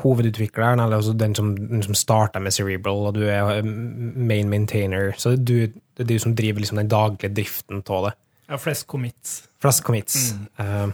[0.00, 4.50] hovedutvikleren, eller altså den som, den som starta med Cerebral, og du er eh, main
[4.50, 5.12] maintainer.
[5.16, 8.12] Så du, det er du som driver liksom den daglige driften av det.
[8.48, 9.34] Ja, flest commits.
[9.60, 10.32] Flest commits.
[10.56, 10.88] Eh,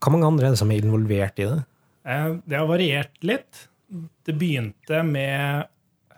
[0.00, 1.58] Hvor mange andre er det som er involvert i det?
[2.08, 3.66] Eh, Det har variert litt.
[4.24, 5.66] Det begynte med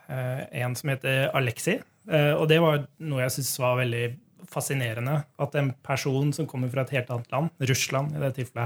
[0.07, 1.81] eh, en som heter Alexi.
[2.09, 4.05] Og det var noe jeg syntes var veldig
[4.49, 5.19] fascinerende.
[5.37, 8.65] At en person som kommer fra et helt annet land, Russland i det tilfellet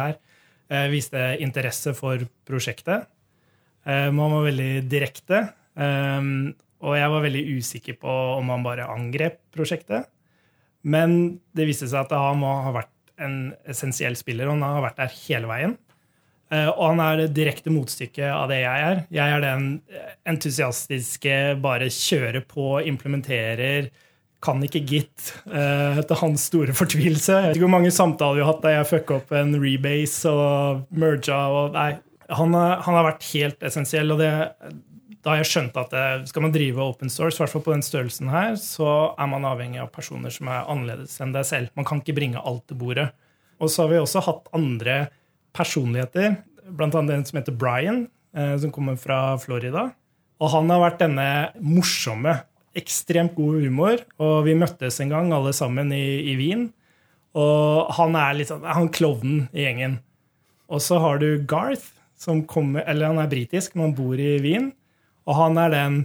[0.70, 3.10] her, viste interesse for prosjektet.
[3.84, 5.42] Man var veldig direkte.
[6.84, 10.10] Og jeg var veldig usikker på om han bare angrep prosjektet.
[10.84, 12.92] Men det viste seg at han må ha vært
[13.24, 15.78] en essensiell spiller, og han har vært der hele veien.
[16.52, 19.04] Eh, Og han er det direkte motstykket av det jeg er.
[19.16, 19.68] Jeg er den
[20.30, 23.88] entusiastiske, bare kjører på, implementerer,
[24.44, 27.32] kan ikke git, eh, til hans store fortvilelse.
[27.38, 30.28] Jeg vet ikke hvor mange samtaler vi har hatt der jeg fucka opp en rebase
[30.34, 31.94] og merga og Nei.
[32.34, 34.30] Han, han har vært helt essensiell, og det,
[35.24, 37.72] da har jeg skjønt at det, skal man drive open source, i hvert fall på
[37.72, 41.72] den størrelsen her, så er man avhengig av personer som er annerledes enn deg selv.
[41.80, 43.08] Man kan ikke bringe alt til bordet.
[43.64, 44.98] Og så har vi også hatt andre
[45.56, 48.04] personligheter, annet en som heter Brian,
[48.36, 49.88] eh, som kommer fra Florida.
[50.44, 51.30] Og han har vært denne
[51.64, 52.42] morsomme,
[52.76, 56.68] ekstremt god humor, og vi møttes en gang alle sammen i, i Wien.
[57.38, 60.02] Og han er litt sånn, han klovnen i gjengen.
[60.68, 64.36] Og så har du Garth, som kommer, eller han er britisk, men han bor i
[64.44, 64.74] Wien.
[65.30, 66.00] Og han er den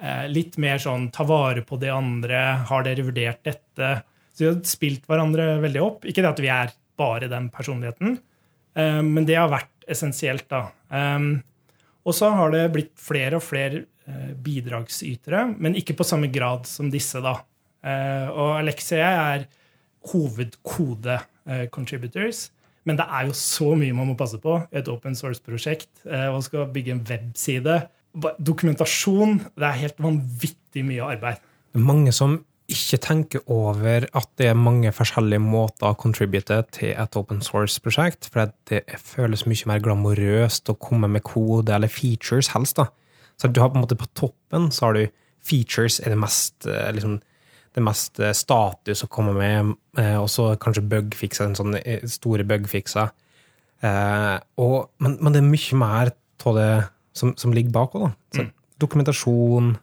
[0.00, 3.96] eh, litt mer sånn ta vare på de andre, har dere vurdert dette?
[4.34, 6.06] Så vi har spilt hverandre veldig opp.
[6.08, 8.18] Ikke det at vi er bare den personligheten,
[8.78, 10.68] eh, men det har vært essensielt, da.
[10.88, 11.42] Um,
[12.04, 13.76] og så har det blitt flere og flere
[14.08, 17.34] eh, bidragsytere, men ikke på samme grad som disse, da.
[17.84, 19.46] Eh, og Alexia jeg er
[20.12, 22.38] hovedkode-contributors.
[22.84, 25.92] Men det er jo så mye man må passe på i et open source-prosjekt.
[26.04, 27.76] Eh, man skal bygge en webside.
[28.14, 29.40] Dokumentasjon.
[29.58, 31.40] Det er helt vanvittig mye arbeid.
[31.72, 32.38] Det er mange som
[32.70, 38.30] ikke tenker over at det er mange forskjellige måter å contribute til et open source-prosjekt,
[38.32, 42.80] for det føles mye mer glamorøst å komme med kode eller features, helst.
[42.80, 42.88] da.
[43.36, 45.04] Så du har på en måte på toppen så har du
[45.44, 47.18] features er det mest, eh, liksom,
[47.74, 51.76] det mest eh, status å komme med, eh, og så kanskje bugfixer, en sånn
[52.08, 53.12] store bugfixer.
[53.84, 56.72] Eh, og, men, men det er mye mer av det
[57.14, 58.50] som, som ligger bak òg, Mm.
[58.82, 59.74] Dokumentasjon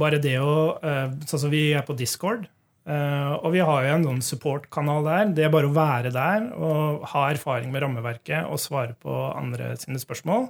[0.00, 2.44] Bare det å eh, Sånn som vi er på Discord,
[2.86, 5.32] eh, og vi har jo en sånn support-kanal der.
[5.34, 9.72] Det er bare å være der og ha erfaring med rammeverket og svare på andre
[9.82, 10.48] sine spørsmål.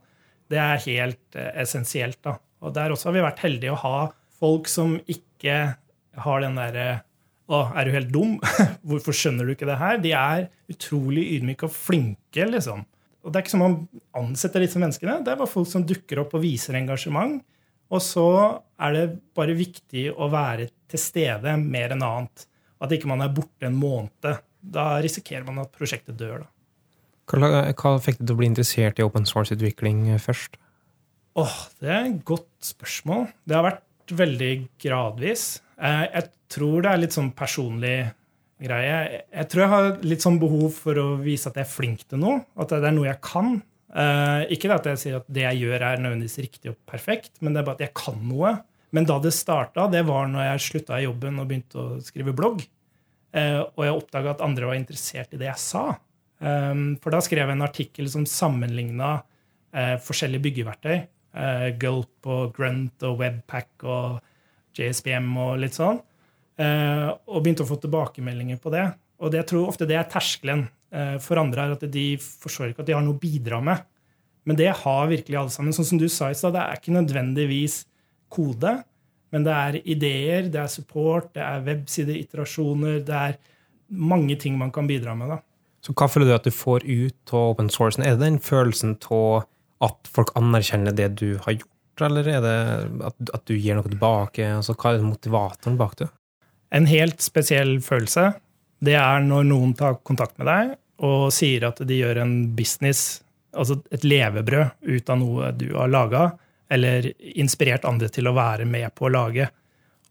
[0.50, 2.20] Det er helt eh, essensielt.
[2.24, 2.36] da.
[2.60, 4.00] Og der også har vi vært heldige å ha
[4.40, 5.60] folk som ikke
[6.24, 6.88] har den derre
[7.50, 8.36] Å, er du helt dum?
[8.86, 9.96] Hvorfor skjønner du ikke det her?
[9.98, 12.84] De er utrolig ydmyke og flinke, liksom.
[13.24, 13.74] Og det er ikke som man
[14.16, 15.18] ansetter disse menneskene.
[15.24, 17.42] Det er bare folk som dukker opp og viser engasjement.
[17.90, 18.26] Og så
[18.80, 19.04] er det
[19.36, 22.46] bare viktig å være til stede mer enn annet.
[22.80, 24.30] At ikke man er borte en måned.
[24.60, 26.44] Da risikerer man at prosjektet dør.
[26.46, 26.50] da.
[27.30, 30.56] Hva, hva fikk deg til å bli interessert i open source-utvikling først?
[31.38, 33.28] Åh, Det er et godt spørsmål.
[33.46, 34.52] Det har vært veldig
[34.82, 35.60] gradvis.
[35.78, 38.10] Eh, Jeg tror det er litt sånn personlig
[38.62, 39.22] greie.
[39.32, 42.20] Jeg tror jeg har litt sånn behov for å vise at jeg er flink til
[42.22, 42.42] noe.
[42.60, 43.60] At det er noe jeg kan.
[43.90, 47.54] Uh, Ikke at jeg sier at det jeg gjør, er nødvendigvis riktig og perfekt, men
[47.54, 48.52] det er bare at jeg kan noe.
[48.94, 52.34] Men da det starta, det var når jeg slutta i jobben og begynte å skrive
[52.36, 52.62] blogg.
[53.34, 55.84] Uh, Og jeg oppdaga at andre var interessert i det jeg sa.
[56.40, 61.00] Um, For da skrev jeg en artikkel som sammenligna uh, forskjellige byggeverktøy.
[61.78, 64.16] Gulp og Grunt og Webpack og
[64.74, 66.00] JSBM og litt sånn.
[66.60, 68.84] Eh, og begynte å få tilbakemeldinger på det.
[69.20, 72.72] Og det jeg tror ofte det er terskelen eh, for andre, er at de forstår
[72.72, 73.86] ikke at de har noe å bidra med.
[74.48, 75.76] Men det har virkelig alle sammen.
[75.76, 77.84] Sånn som du sa i stad, det er ikke nødvendigvis
[78.32, 78.78] kode,
[79.30, 83.38] men det er ideer, det er support, det er websideiterasjoner, det er
[83.90, 85.36] mange ting man kan bidra med.
[85.36, 85.40] da.
[85.84, 88.04] Så hva føler du at du får ut av open sourcen?
[88.04, 89.46] Er det den følelsen av
[89.84, 92.56] at folk anerkjenner det du har gjort, eller er det
[93.06, 94.50] at, at du gir noe tilbake?
[94.58, 96.10] Altså, hva er motivatoren bak det?
[96.74, 98.30] En helt spesiell følelse,
[98.80, 103.22] det er når noen tar kontakt med deg og sier at de gjør en business,
[103.56, 106.26] altså et levebrød, ut av noe du har laga,
[106.70, 107.08] eller
[107.40, 109.48] inspirert andre til å være med på å lage.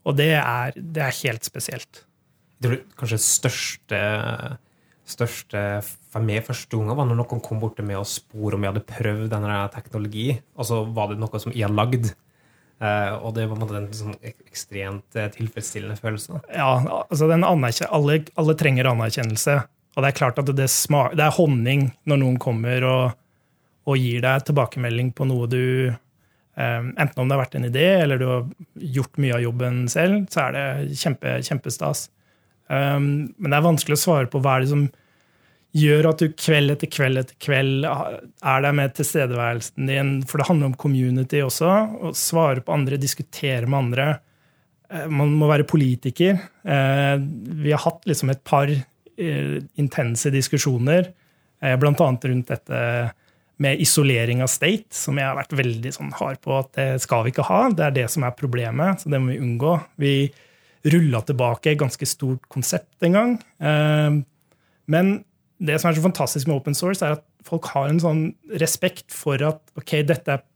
[0.04, 2.02] Og det er, det er helt spesielt.
[2.60, 4.00] Det var kanskje største,
[5.08, 5.62] største
[6.10, 8.74] for meg første gangen var når noen kom bort til meg og spurte om jeg
[8.74, 10.26] hadde prøvd denne teknologi.
[10.58, 12.10] Og så var det noe som jeg hadde lagd.
[12.80, 16.40] Eh, og det var en sånn ekstremt eh, tilfredsstillende følelse.
[16.54, 19.56] Ja, altså alle, alle trenger anerkjennelse.
[19.96, 23.18] Og det er klart at det, sma det er honning når noen kommer og,
[23.90, 27.86] og gir deg tilbakemelding på noe du eh, Enten om det har vært en idé,
[28.06, 28.48] eller du har
[28.96, 32.08] gjort mye av jobben selv, så er det kjempe, kjempestas.
[32.70, 34.84] Men det er vanskelig å svare på hva er det som
[35.76, 40.12] gjør at du kveld etter kveld etter kveld er der med tilstedeværelsen din.
[40.26, 41.70] For det handler om community også.
[42.10, 44.08] Å svare på andre, diskutere med andre.
[44.90, 46.40] Eh, Man må være politiker.
[46.64, 47.16] Eh,
[47.62, 51.12] Vi har hatt liksom et par eh, intense diskusjoner,
[51.60, 52.12] blant bl.a.
[52.24, 52.76] rundt dette
[53.60, 57.26] med isolering av state, som jeg har vært veldig sånn hard på at det skal
[57.26, 57.66] vi ikke ha.
[57.68, 59.74] Det er det som er problemet, så det må vi unngå.
[60.00, 60.14] Vi
[60.88, 63.34] rulla tilbake et ganske stort konsept en gang.
[64.88, 65.12] Men
[65.60, 68.22] det som er så fantastisk med open source, er at folk har en sånn
[68.60, 70.46] respekt for at ok, dette er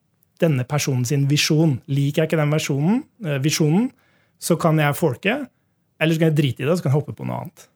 [0.43, 1.79] denne personen sin visjon.
[1.91, 3.91] Liker jeg ikke den versjonen, eh, visjonen,
[4.41, 5.37] så kan jeg folke,
[6.01, 7.69] eller så kan jeg drite i det og så kan jeg hoppe på noe annet.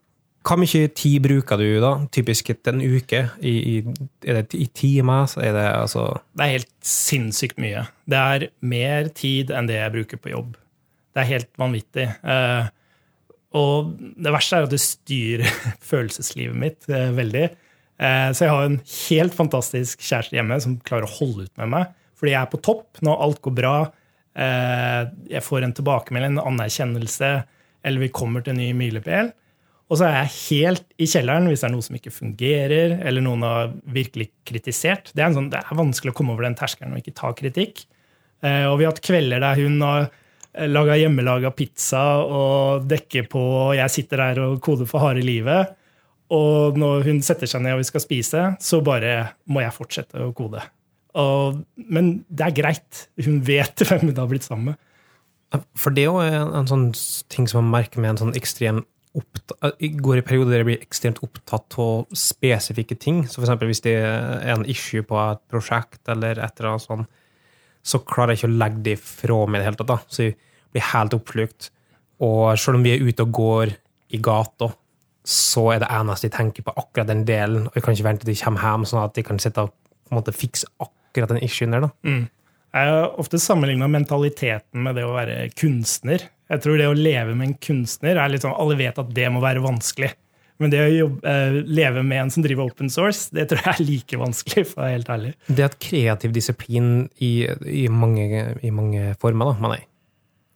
[0.49, 1.91] Hvor mye tid bruker du da?
[2.15, 3.21] Typisk en uke?
[3.45, 5.27] I, i, er det i timer?
[5.29, 7.85] Så er det altså Det er helt sinnssykt mye.
[8.09, 10.57] Det er mer tid enn det jeg bruker på jobb.
[11.13, 12.07] Det er helt vanvittig.
[12.23, 12.71] Eh,
[13.57, 15.55] og det verste er at det styrer
[15.91, 17.47] følelseslivet mitt eh, veldig.
[17.99, 21.73] Eh, så jeg har en helt fantastisk kjæreste hjemme som klarer å holde ut med
[21.73, 21.97] meg.
[22.19, 23.75] Fordi jeg er på topp når alt går bra.
[24.39, 27.33] Eh, jeg får en tilbakemelding, en anerkjennelse,
[27.87, 29.33] eller vi kommer til en ny milepæl.
[29.89, 33.25] Og så er jeg helt i kjelleren hvis det er noe som ikke fungerer, eller
[33.25, 35.15] noen har virkelig kritisert.
[35.17, 37.87] Det er, sånn, det er vanskelig å komme over den terskelen og ikke ta kritikk.
[38.45, 40.11] Eh, og vi har hatt kvelder der hun har
[40.69, 45.75] laga hjemmelaga pizza og dekker på, og jeg sitter der og koder for harde livet.
[46.35, 49.15] Og når hun setter seg ned og vi skal spise, så bare
[49.49, 50.61] må jeg fortsette å kode.
[51.19, 53.09] Og, men det er greit.
[53.25, 54.85] Hun vet hvem hun har blitt sammen med.
[55.81, 56.91] For det er jo en, sånn
[57.33, 58.83] ting som man merker med en sånn ekstrem
[59.17, 63.23] opptatt, går i perioder der jeg blir ekstremt opptatt av spesifikke ting.
[63.27, 67.18] Så for hvis det er en issue på et prosjekt, eller et eller annet sånt,
[67.83, 69.91] så klarer jeg ikke å legge det fra meg i det hele tatt.
[69.91, 69.99] da.
[70.09, 70.37] Så jeg
[70.75, 71.71] blir helt oppslukt.
[72.25, 73.75] Og selv om vi er ute og går
[74.15, 74.73] i gata,
[75.29, 77.69] så er det eneste jeg tenker på akkurat den delen.
[77.69, 79.73] Og jeg kan ikke vente til jeg kommer hjem, sånn at jeg kan sitte og
[80.09, 81.85] på en måte fikse akkurat den issuen der.
[81.85, 81.91] da.
[82.79, 86.25] Jeg har ofte sammenligna mentaliteten med det å være kunstner.
[86.49, 89.29] Jeg tror det å leve med en kunstner er litt sånn, Alle vet at det
[89.33, 90.13] må være vanskelig.
[90.59, 93.75] Men det å jobbe, eh, leve med en som driver open source, det tror jeg
[93.75, 94.67] er like vanskelig.
[94.67, 95.33] for å være helt ærlig.
[95.47, 96.91] Det er et kreativ disiplin
[97.23, 99.89] i, i, mange, i mange former, da, mener jeg.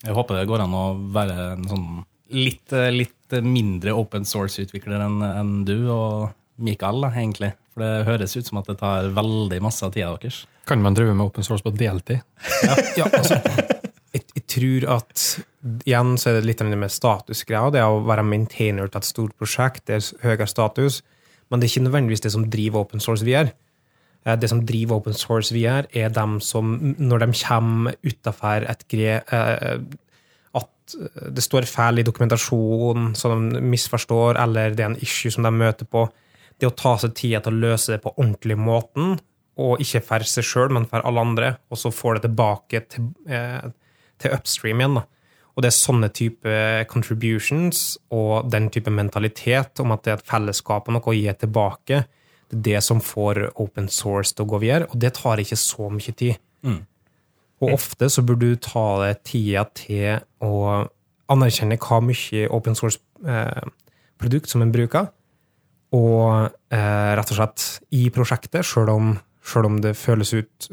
[0.09, 1.89] Jeg håper det går an å være en sånn
[2.35, 7.53] litt, litt mindre open source-utvikler enn en du og Mikael, da, egentlig.
[7.73, 10.43] For det høres ut som at det tar veldig masse av tida deres.
[10.69, 12.21] Kan man drive med open source på deltid?
[12.99, 13.72] Ja, altså, jeg, jeg
[14.53, 15.25] tror at
[15.87, 17.73] igjen så er det litt av med statusgreia.
[17.75, 21.01] Det å være maintainer til et stort prosjekt, det er høyere status.
[21.51, 23.53] Men det er ikke nødvendigvis det som driver open source vi er.
[24.23, 29.19] Det som driver open source vi er dem som, når de kommer utafor et gre...
[29.27, 29.83] eh,
[30.53, 30.95] At
[31.33, 35.53] det står feil i dokumentasjonen som de misforstår, eller det er en issue som de
[35.55, 36.05] møter på.
[36.61, 39.17] Det å ta seg tida til å løse det på ordentlig måten,
[39.63, 43.09] og ikke for seg sjøl, men for alle andre, og så får det tilbake til,
[43.29, 43.65] eh,
[44.23, 45.01] til upstream igjen.
[45.01, 45.07] da.
[45.53, 46.53] Og det er sånne type
[46.89, 51.35] contributions og den type mentalitet om at det er et fellesskap og noe å gi
[51.43, 52.05] tilbake,
[52.53, 55.59] det er det som får open source til å gå videre, og det tar ikke
[55.61, 56.41] så mye tid.
[57.63, 60.87] Og ofte så burde du ta deg tida til å
[61.33, 65.13] anerkjenne hva mye open source-produkt som en bruker,
[65.93, 69.13] og eh, rett og slett i prosjektet, sjøl om,
[69.69, 70.69] om det føles ut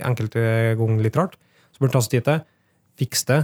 [0.00, 1.36] enkelte ganger litt rart,
[1.72, 2.42] så burde du ta seg tid til
[2.98, 3.40] fikse det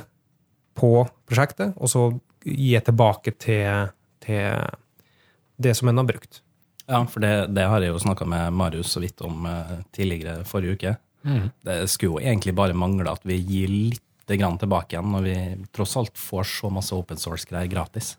[0.78, 0.92] på
[1.28, 2.04] prosjektet, og så
[2.44, 3.90] gi det tilbake til,
[4.24, 4.56] til
[5.60, 6.40] det som en har brukt.
[6.90, 10.42] Ja, for det, det har jeg jo snakka med Marius så vidt om eh, tidligere
[10.48, 10.94] forrige uke.
[11.66, 15.36] Det skulle jo egentlig bare mangle at vi gir litt grann tilbake igjen, når vi
[15.74, 18.14] tross alt får så masse open source-greier gratis.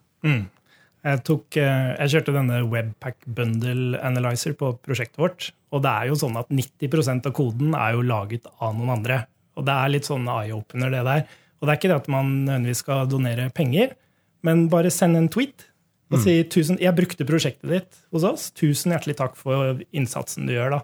[1.02, 5.50] Jeg, tok, eh, jeg kjørte denne Webpack Bundle Analyzer på prosjektet vårt.
[5.74, 9.24] Og det er jo sånn at 90% av koden er jo laget av noen andre.
[9.60, 11.26] Og det er litt sånn eye-opener, det der.
[11.60, 13.96] Og det er ikke det at man nødvendigvis skal donere penger,
[14.48, 15.68] men bare send en tweet
[16.12, 18.50] og si tusen, 'Jeg brukte prosjektet ditt hos oss.
[18.52, 20.82] Tusen hjertelig takk for innsatsen du gjør', da.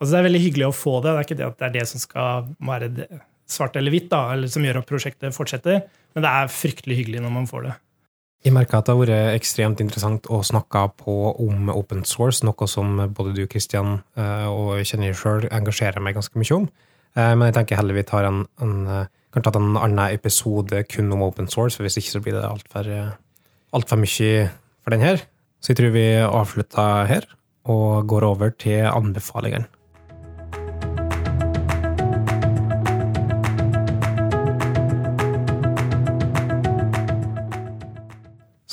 [0.00, 1.10] Altså, det er veldig hyggelig å få det.
[1.12, 3.08] Det er ikke det at det er det som skal være det,
[3.46, 5.82] svart eller hvitt, da, eller som gjør at prosjektet fortsetter,
[6.14, 7.74] men det er fryktelig hyggelig når man får det.
[8.44, 12.66] Jeg merker at det har vært ekstremt interessant å snakke på om open source, noe
[12.68, 16.66] som både du, Kristian, og jeg kjenner sjøl engasjerer meg ganske mye om.
[17.14, 18.78] Men jeg tenker heller vi tar en, en,
[19.30, 22.48] kan ta en annen episode kun om open source, for hvis ikke så blir det
[22.48, 22.88] altfor
[23.74, 24.48] alt for mye
[24.82, 25.22] for den her.
[25.62, 27.30] Så jeg tror vi avslutter her,
[27.64, 29.70] og går over til anbefalingene.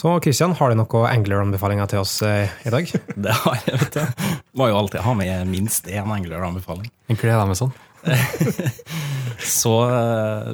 [0.01, 2.89] Så Kristian, har du noen Angler-anbefalinger til oss eh, i dag?
[3.27, 4.31] Det har jeg, vet du.
[4.57, 6.89] Må jo alltid ha med minst én Angler-anbefaling.
[7.11, 7.69] Jeg gleder meg sånn.
[9.61, 10.51] Så eh,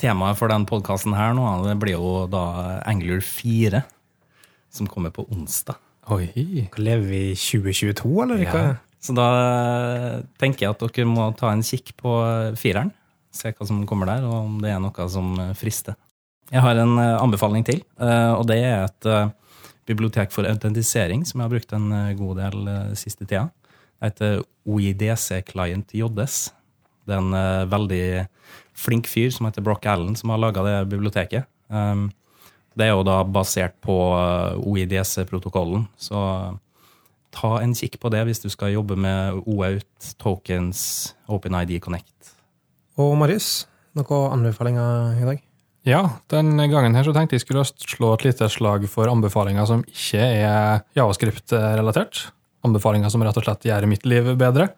[0.00, 2.44] temaet for den podkasten her nå, det blir jo da
[2.88, 3.82] Angler 4,
[4.74, 5.78] som kommer på onsdag.
[6.14, 6.28] Oi.
[6.80, 8.44] Lever vi i 2022, eller?
[8.46, 8.66] Ja.
[9.04, 9.28] Så da
[10.40, 12.18] tenker jeg at dere må ta en kikk på
[12.58, 12.90] fireren.
[13.34, 15.98] Se hva som kommer der, og om det er noe som frister.
[16.48, 19.30] Jeg har en eh, anbefaling til, eh, og det er et eh,
[19.88, 23.48] bibliotek for autentisering som jeg har brukt en god del siste tida.
[23.98, 26.50] Det heter OIDC Client JS.
[27.08, 28.04] Det er en veldig
[28.78, 31.48] flink fyr som heter Brock Allen, som har laga det biblioteket.
[31.72, 32.10] Um,
[32.78, 33.96] det er jo da basert på
[34.62, 36.20] OIDC-protokollen, så
[37.34, 42.32] ta en kikk på det hvis du skal jobbe med OAuth, tokens, OpenID Connect.
[42.98, 43.66] Og Marius,
[43.98, 45.44] noen anbefalinger i dag?
[45.88, 46.02] Ja,
[46.32, 50.20] den gangen her så tenkte jeg skulle slå et lite slag for anbefalinger som ikke
[50.20, 52.28] er javascript-relatert.
[52.66, 54.72] Anbefalinger som rett og slett gjør mitt liv bedre.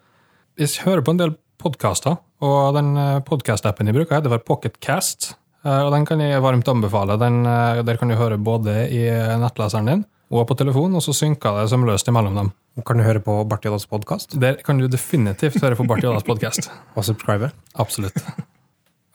[0.59, 2.95] Jeg hører på en del podkaster, og den
[3.27, 5.35] podkast-appen jeg bruker, heter for Pocketcast.
[5.61, 7.19] Og den kan jeg varmt anbefale.
[7.21, 9.03] Den, der kan du høre både i
[9.37, 10.01] nettleseren din
[10.31, 12.53] og på telefon, og så synker det som løst imellom dem.
[12.87, 14.37] Kan du høre på Barth Joddas podkast?
[14.39, 16.71] Der kan du definitivt høre på Barth Joddas podkast.
[16.95, 17.51] og subscribe?
[17.75, 18.23] Absolutt.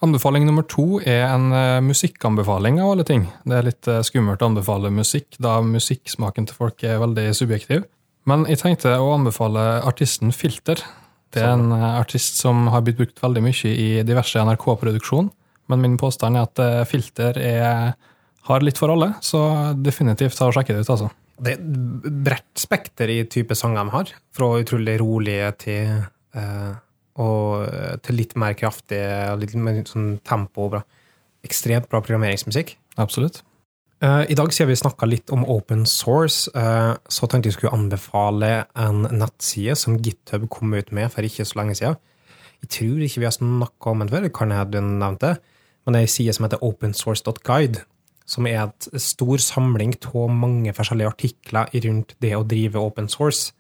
[0.05, 1.49] Anbefaling nummer to er en
[1.87, 3.25] musikkanbefaling av alle ting.
[3.49, 7.87] Det er litt skummelt å anbefale musikk, da musikksmaken til folk er veldig subjektiv.
[8.29, 10.83] Men jeg tenkte å anbefale artisten Filter.
[11.35, 15.31] Det er en uh, artist som har blitt brukt veldig mye i diverse NRK-produksjon.
[15.73, 17.97] Men min påstand er at Filter er,
[18.47, 19.41] har litt for alle, så
[19.75, 20.93] definitivt ta og sjekke det ut.
[20.95, 21.09] altså.
[21.43, 24.13] Det er et bredt spekter i type sanger de har.
[24.37, 26.05] Fra utrolig rolige til
[27.23, 29.01] og eh, til litt mer kraftig,
[29.41, 30.83] litt mer sånn tempo og bra.
[31.47, 32.77] Ekstremt bra programmeringsmusikk.
[33.01, 33.43] Absolutt.
[34.05, 37.73] Uh, I dag siden vi snakka litt om open source, uh, så tenkte jeg skulle
[37.73, 41.97] anbefale en nettside som GitHub kom ut med for ikke så lenge siden.
[42.61, 45.37] Jeg tror ikke vi har snakka om den før, kan jeg du nevnte,
[45.85, 47.85] men det er en side som heter opensource.guide,
[48.27, 53.53] som er et stor samling av mange forskjellige artikler rundt det å drive open source.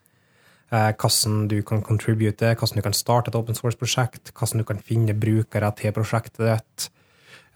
[0.74, 4.82] Eh, hvordan du kan contribute, hvordan du kan starte et open source-prosjekt, hvordan du kan
[4.82, 6.95] finne brukere til prosjektet ditt, eh,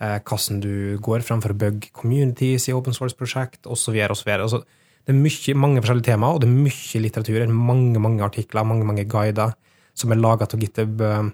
[0.00, 3.98] hvordan du går frem for å bygge communities i open source-prosjekt, osv.
[4.08, 4.62] Altså,
[5.04, 7.44] det er mye, mange forskjellige temaer, og det er mye litteratur.
[7.52, 9.54] Mange mange artikler, mange mange guider
[9.92, 11.30] som er laga til GitHub eh,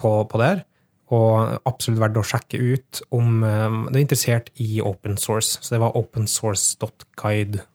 [0.00, 0.64] på, på der.
[1.12, 5.60] Og absolutt verdt å sjekke ut om du er interessert i open source.
[5.60, 7.66] Så det var opensource.guide.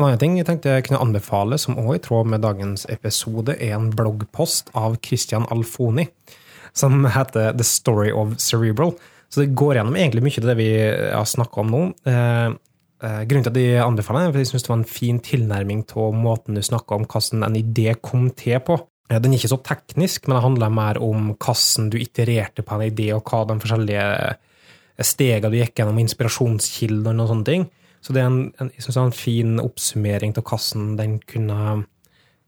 [0.00, 3.52] En annen ting jeg tenkte jeg kunne anbefale, som også i tråd med dagens episode,
[3.60, 6.06] er en bloggpost av Christian Alfoni,
[6.72, 8.94] som heter The Story of Cerebral.
[9.30, 10.70] Så det går gjennom egentlig mye av det vi
[11.14, 11.82] har snakka om nå.
[12.10, 12.48] Eh,
[13.06, 15.20] eh, grunnen til at jeg anbefaler det, er at jeg syns det var en fin
[15.22, 18.80] tilnærming til måten du snakka om hvordan en idé kom til på.
[19.06, 22.74] Eh, den er ikke så teknisk, men det handler mer om hvordan du itererte på
[22.74, 24.08] en idé, og hva de forskjellige
[25.06, 27.68] stegene du gikk gjennom, inspirasjonskildene og sånne ting.
[28.02, 31.18] Så det er en, en, jeg synes det er en fin oppsummering av hvordan den
[31.28, 31.84] kunne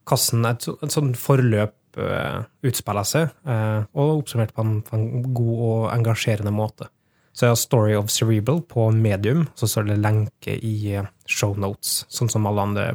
[0.08, 5.06] hvordan et, et sånt forløp uh, utspiller seg, uh, og oppsummert på en, på en,
[5.34, 6.88] god og engasjerende måte.
[7.32, 11.56] Så jeg har Story of Cerebral på medium, så står det lenke i shownotes, show
[11.56, 12.90] notes, sånn som alle andre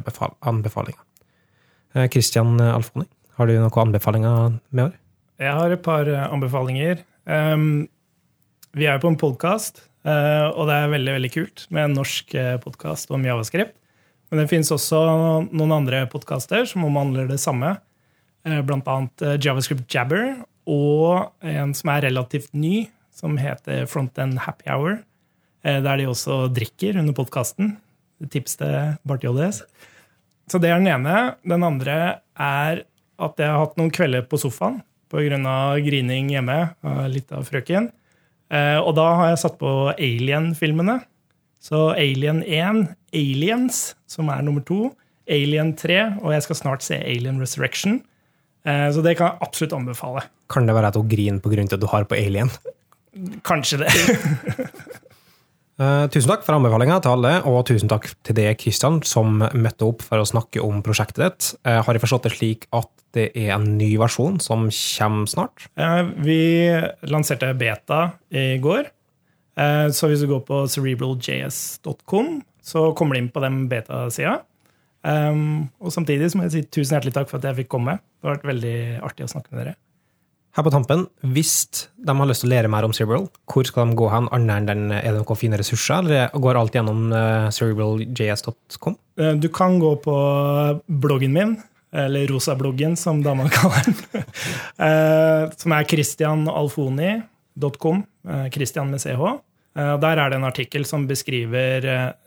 [0.46, 1.02] anbefalinger.
[2.12, 4.94] Christian Alfoni, har du noen anbefalinger med år?
[5.42, 7.02] Jeg har et par anbefalinger.
[7.26, 7.88] Um,
[8.78, 12.34] vi er på en podkast Eh, og det er veldig veldig kult med en norsk
[12.38, 13.74] eh, podkast om javascript.
[14.28, 14.98] Men det finnes også
[15.48, 17.78] noen andre podkaster som omhandler det samme.
[18.48, 20.38] Eh, blant annet Javascript Jabber
[20.68, 25.02] og en som er relativt ny, som heter Frontend Happy Hour.
[25.64, 27.72] Der de også drikker under podkasten.
[28.30, 29.64] Tips til Bart JS.
[30.48, 31.34] Så det er den ene.
[31.42, 31.96] Den andre
[32.38, 32.84] er
[33.18, 34.78] at jeg har hatt noen kvelder på sofaen
[35.10, 35.80] pga.
[35.84, 37.90] grining hjemme av litt av frøken.
[38.50, 41.00] Eh, og da har jeg satt på Alien-filmene.
[41.60, 44.94] Så Alien 1, Aliens, som er nummer to.
[45.28, 48.00] Alien 3, og jeg skal snart se Alien Resurrection.
[48.66, 50.24] Eh, så det kan jeg absolutt anbefale.
[50.50, 51.66] Kan det være at hun griner pga.
[51.66, 52.50] at du har på Alien?
[53.46, 53.92] Kanskje det.
[55.78, 59.86] Eh, tusen takk for anbefalinga til alle, og tusen takk til deg, Kristian, som møtte
[59.86, 61.50] opp for å snakke om prosjektet ditt.
[61.62, 65.68] Eh, har jeg forstått det slik at det er en ny versjon som kommer snart?
[66.18, 66.40] Vi
[67.06, 68.00] lanserte beta
[68.34, 68.90] i går.
[69.94, 74.40] Så hvis du går på cerebraljs.com, så kommer du inn på den beta-sida.
[75.06, 77.94] Um, og samtidig så må jeg si tusen hjertelig takk for at jeg fikk komme.
[78.18, 79.74] Det har vært veldig artig å snakke med dere.
[80.56, 81.52] Her på tampen, hvis
[82.02, 84.26] de har lyst til å lære mer om Cerebral, hvor skal de gå hen?
[84.34, 88.94] Annet enn er det noen fine ressurser, eller går alt gjennom uh, cerebraljs.com?
[89.20, 90.14] Uh, du kan gå på
[90.88, 91.62] bloggen min,
[91.94, 93.94] eller rosabloggen, som dama kaller den,
[94.82, 97.98] uh, som er christianalfoni.com.
[98.52, 99.22] Christian med CH.
[99.78, 101.84] Der er det en artikkel som beskriver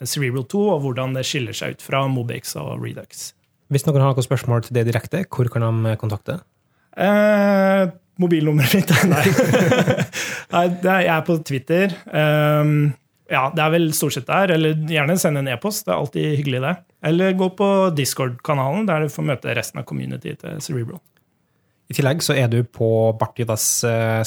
[0.08, 3.34] Cerebral 2 og hvordan det skiller seg ut fra Mobix og Redux.
[3.72, 6.42] Hvis noen har noen spørsmål til det direkte, hvor kan de kontakte?
[7.00, 7.86] Eh,
[8.20, 8.92] mobilnummeret mitt?
[9.14, 9.24] Nei.
[10.52, 10.66] Nei
[11.08, 11.96] jeg er på Twitter.
[12.12, 12.92] Um,
[13.32, 14.52] ja, det er vel stort sett der.
[14.58, 15.86] Eller gjerne send en e-post.
[15.88, 16.76] Det er alltid hyggelig, det.
[17.08, 21.00] Eller gå på Discord-kanalen, der du får møte resten av community til Cerebral.
[21.92, 22.90] I tillegg så er du på
[23.20, 23.66] Bartidas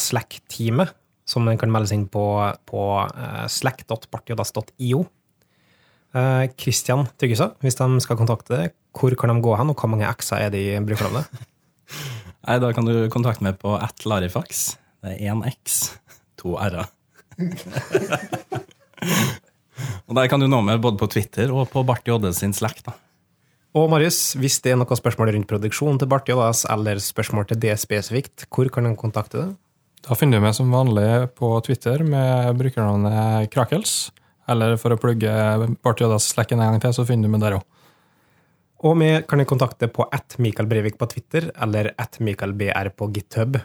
[0.00, 0.96] Slack-teamet,
[1.28, 2.24] som en kan melde seg inn på,
[2.68, 2.80] på
[3.50, 5.04] slack.bartiodas.io.
[6.60, 10.06] Kristian Tryggesa, hvis de skal kontakte deg, hvor kan de gå hen, og hvor mange
[10.06, 11.26] x-er er det i brukernavnet?
[12.44, 14.76] Nei, Da kan du kontakte meg på at larifax.
[15.04, 15.94] Det er én x,
[16.40, 16.86] to r-er.
[20.06, 22.84] og der kan du nå meg både på Twitter og på Barti sin Slack.
[22.84, 22.94] da.
[23.74, 27.74] Og Marius, hvis det er noen spørsmål rundt produksjonen til Barti eller spørsmål til det
[27.82, 29.56] spesifikt, hvor kan de kontakte deg?
[30.04, 34.12] Da finner du meg som vanlig på Twitter med brukernavnet Krakels.
[34.52, 35.32] Eller for å plugge
[35.80, 37.64] Bartiodas Slack en gang til, så finner du meg der òg.
[38.84, 43.08] Og vi kan kontakte på at Mikael Breivik på Twitter eller at Mikael BR på
[43.16, 43.56] GitHub.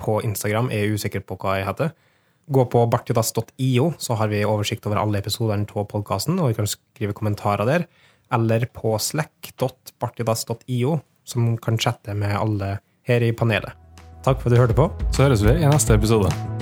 [0.00, 1.92] På Instagram er jeg usikker på hva jeg heter.
[2.48, 6.64] Gå på bartjodas.io, så har vi oversikt over alle episodene av podkasten, og vi kan
[6.70, 7.84] skrive kommentarer der.
[8.32, 10.96] Eller på slack.bartjodas.io,
[11.28, 13.87] som kan chatte med alle her i panelet.
[14.24, 14.90] Takk for at du hørte på.
[15.12, 16.57] Så høres vi i neste episode.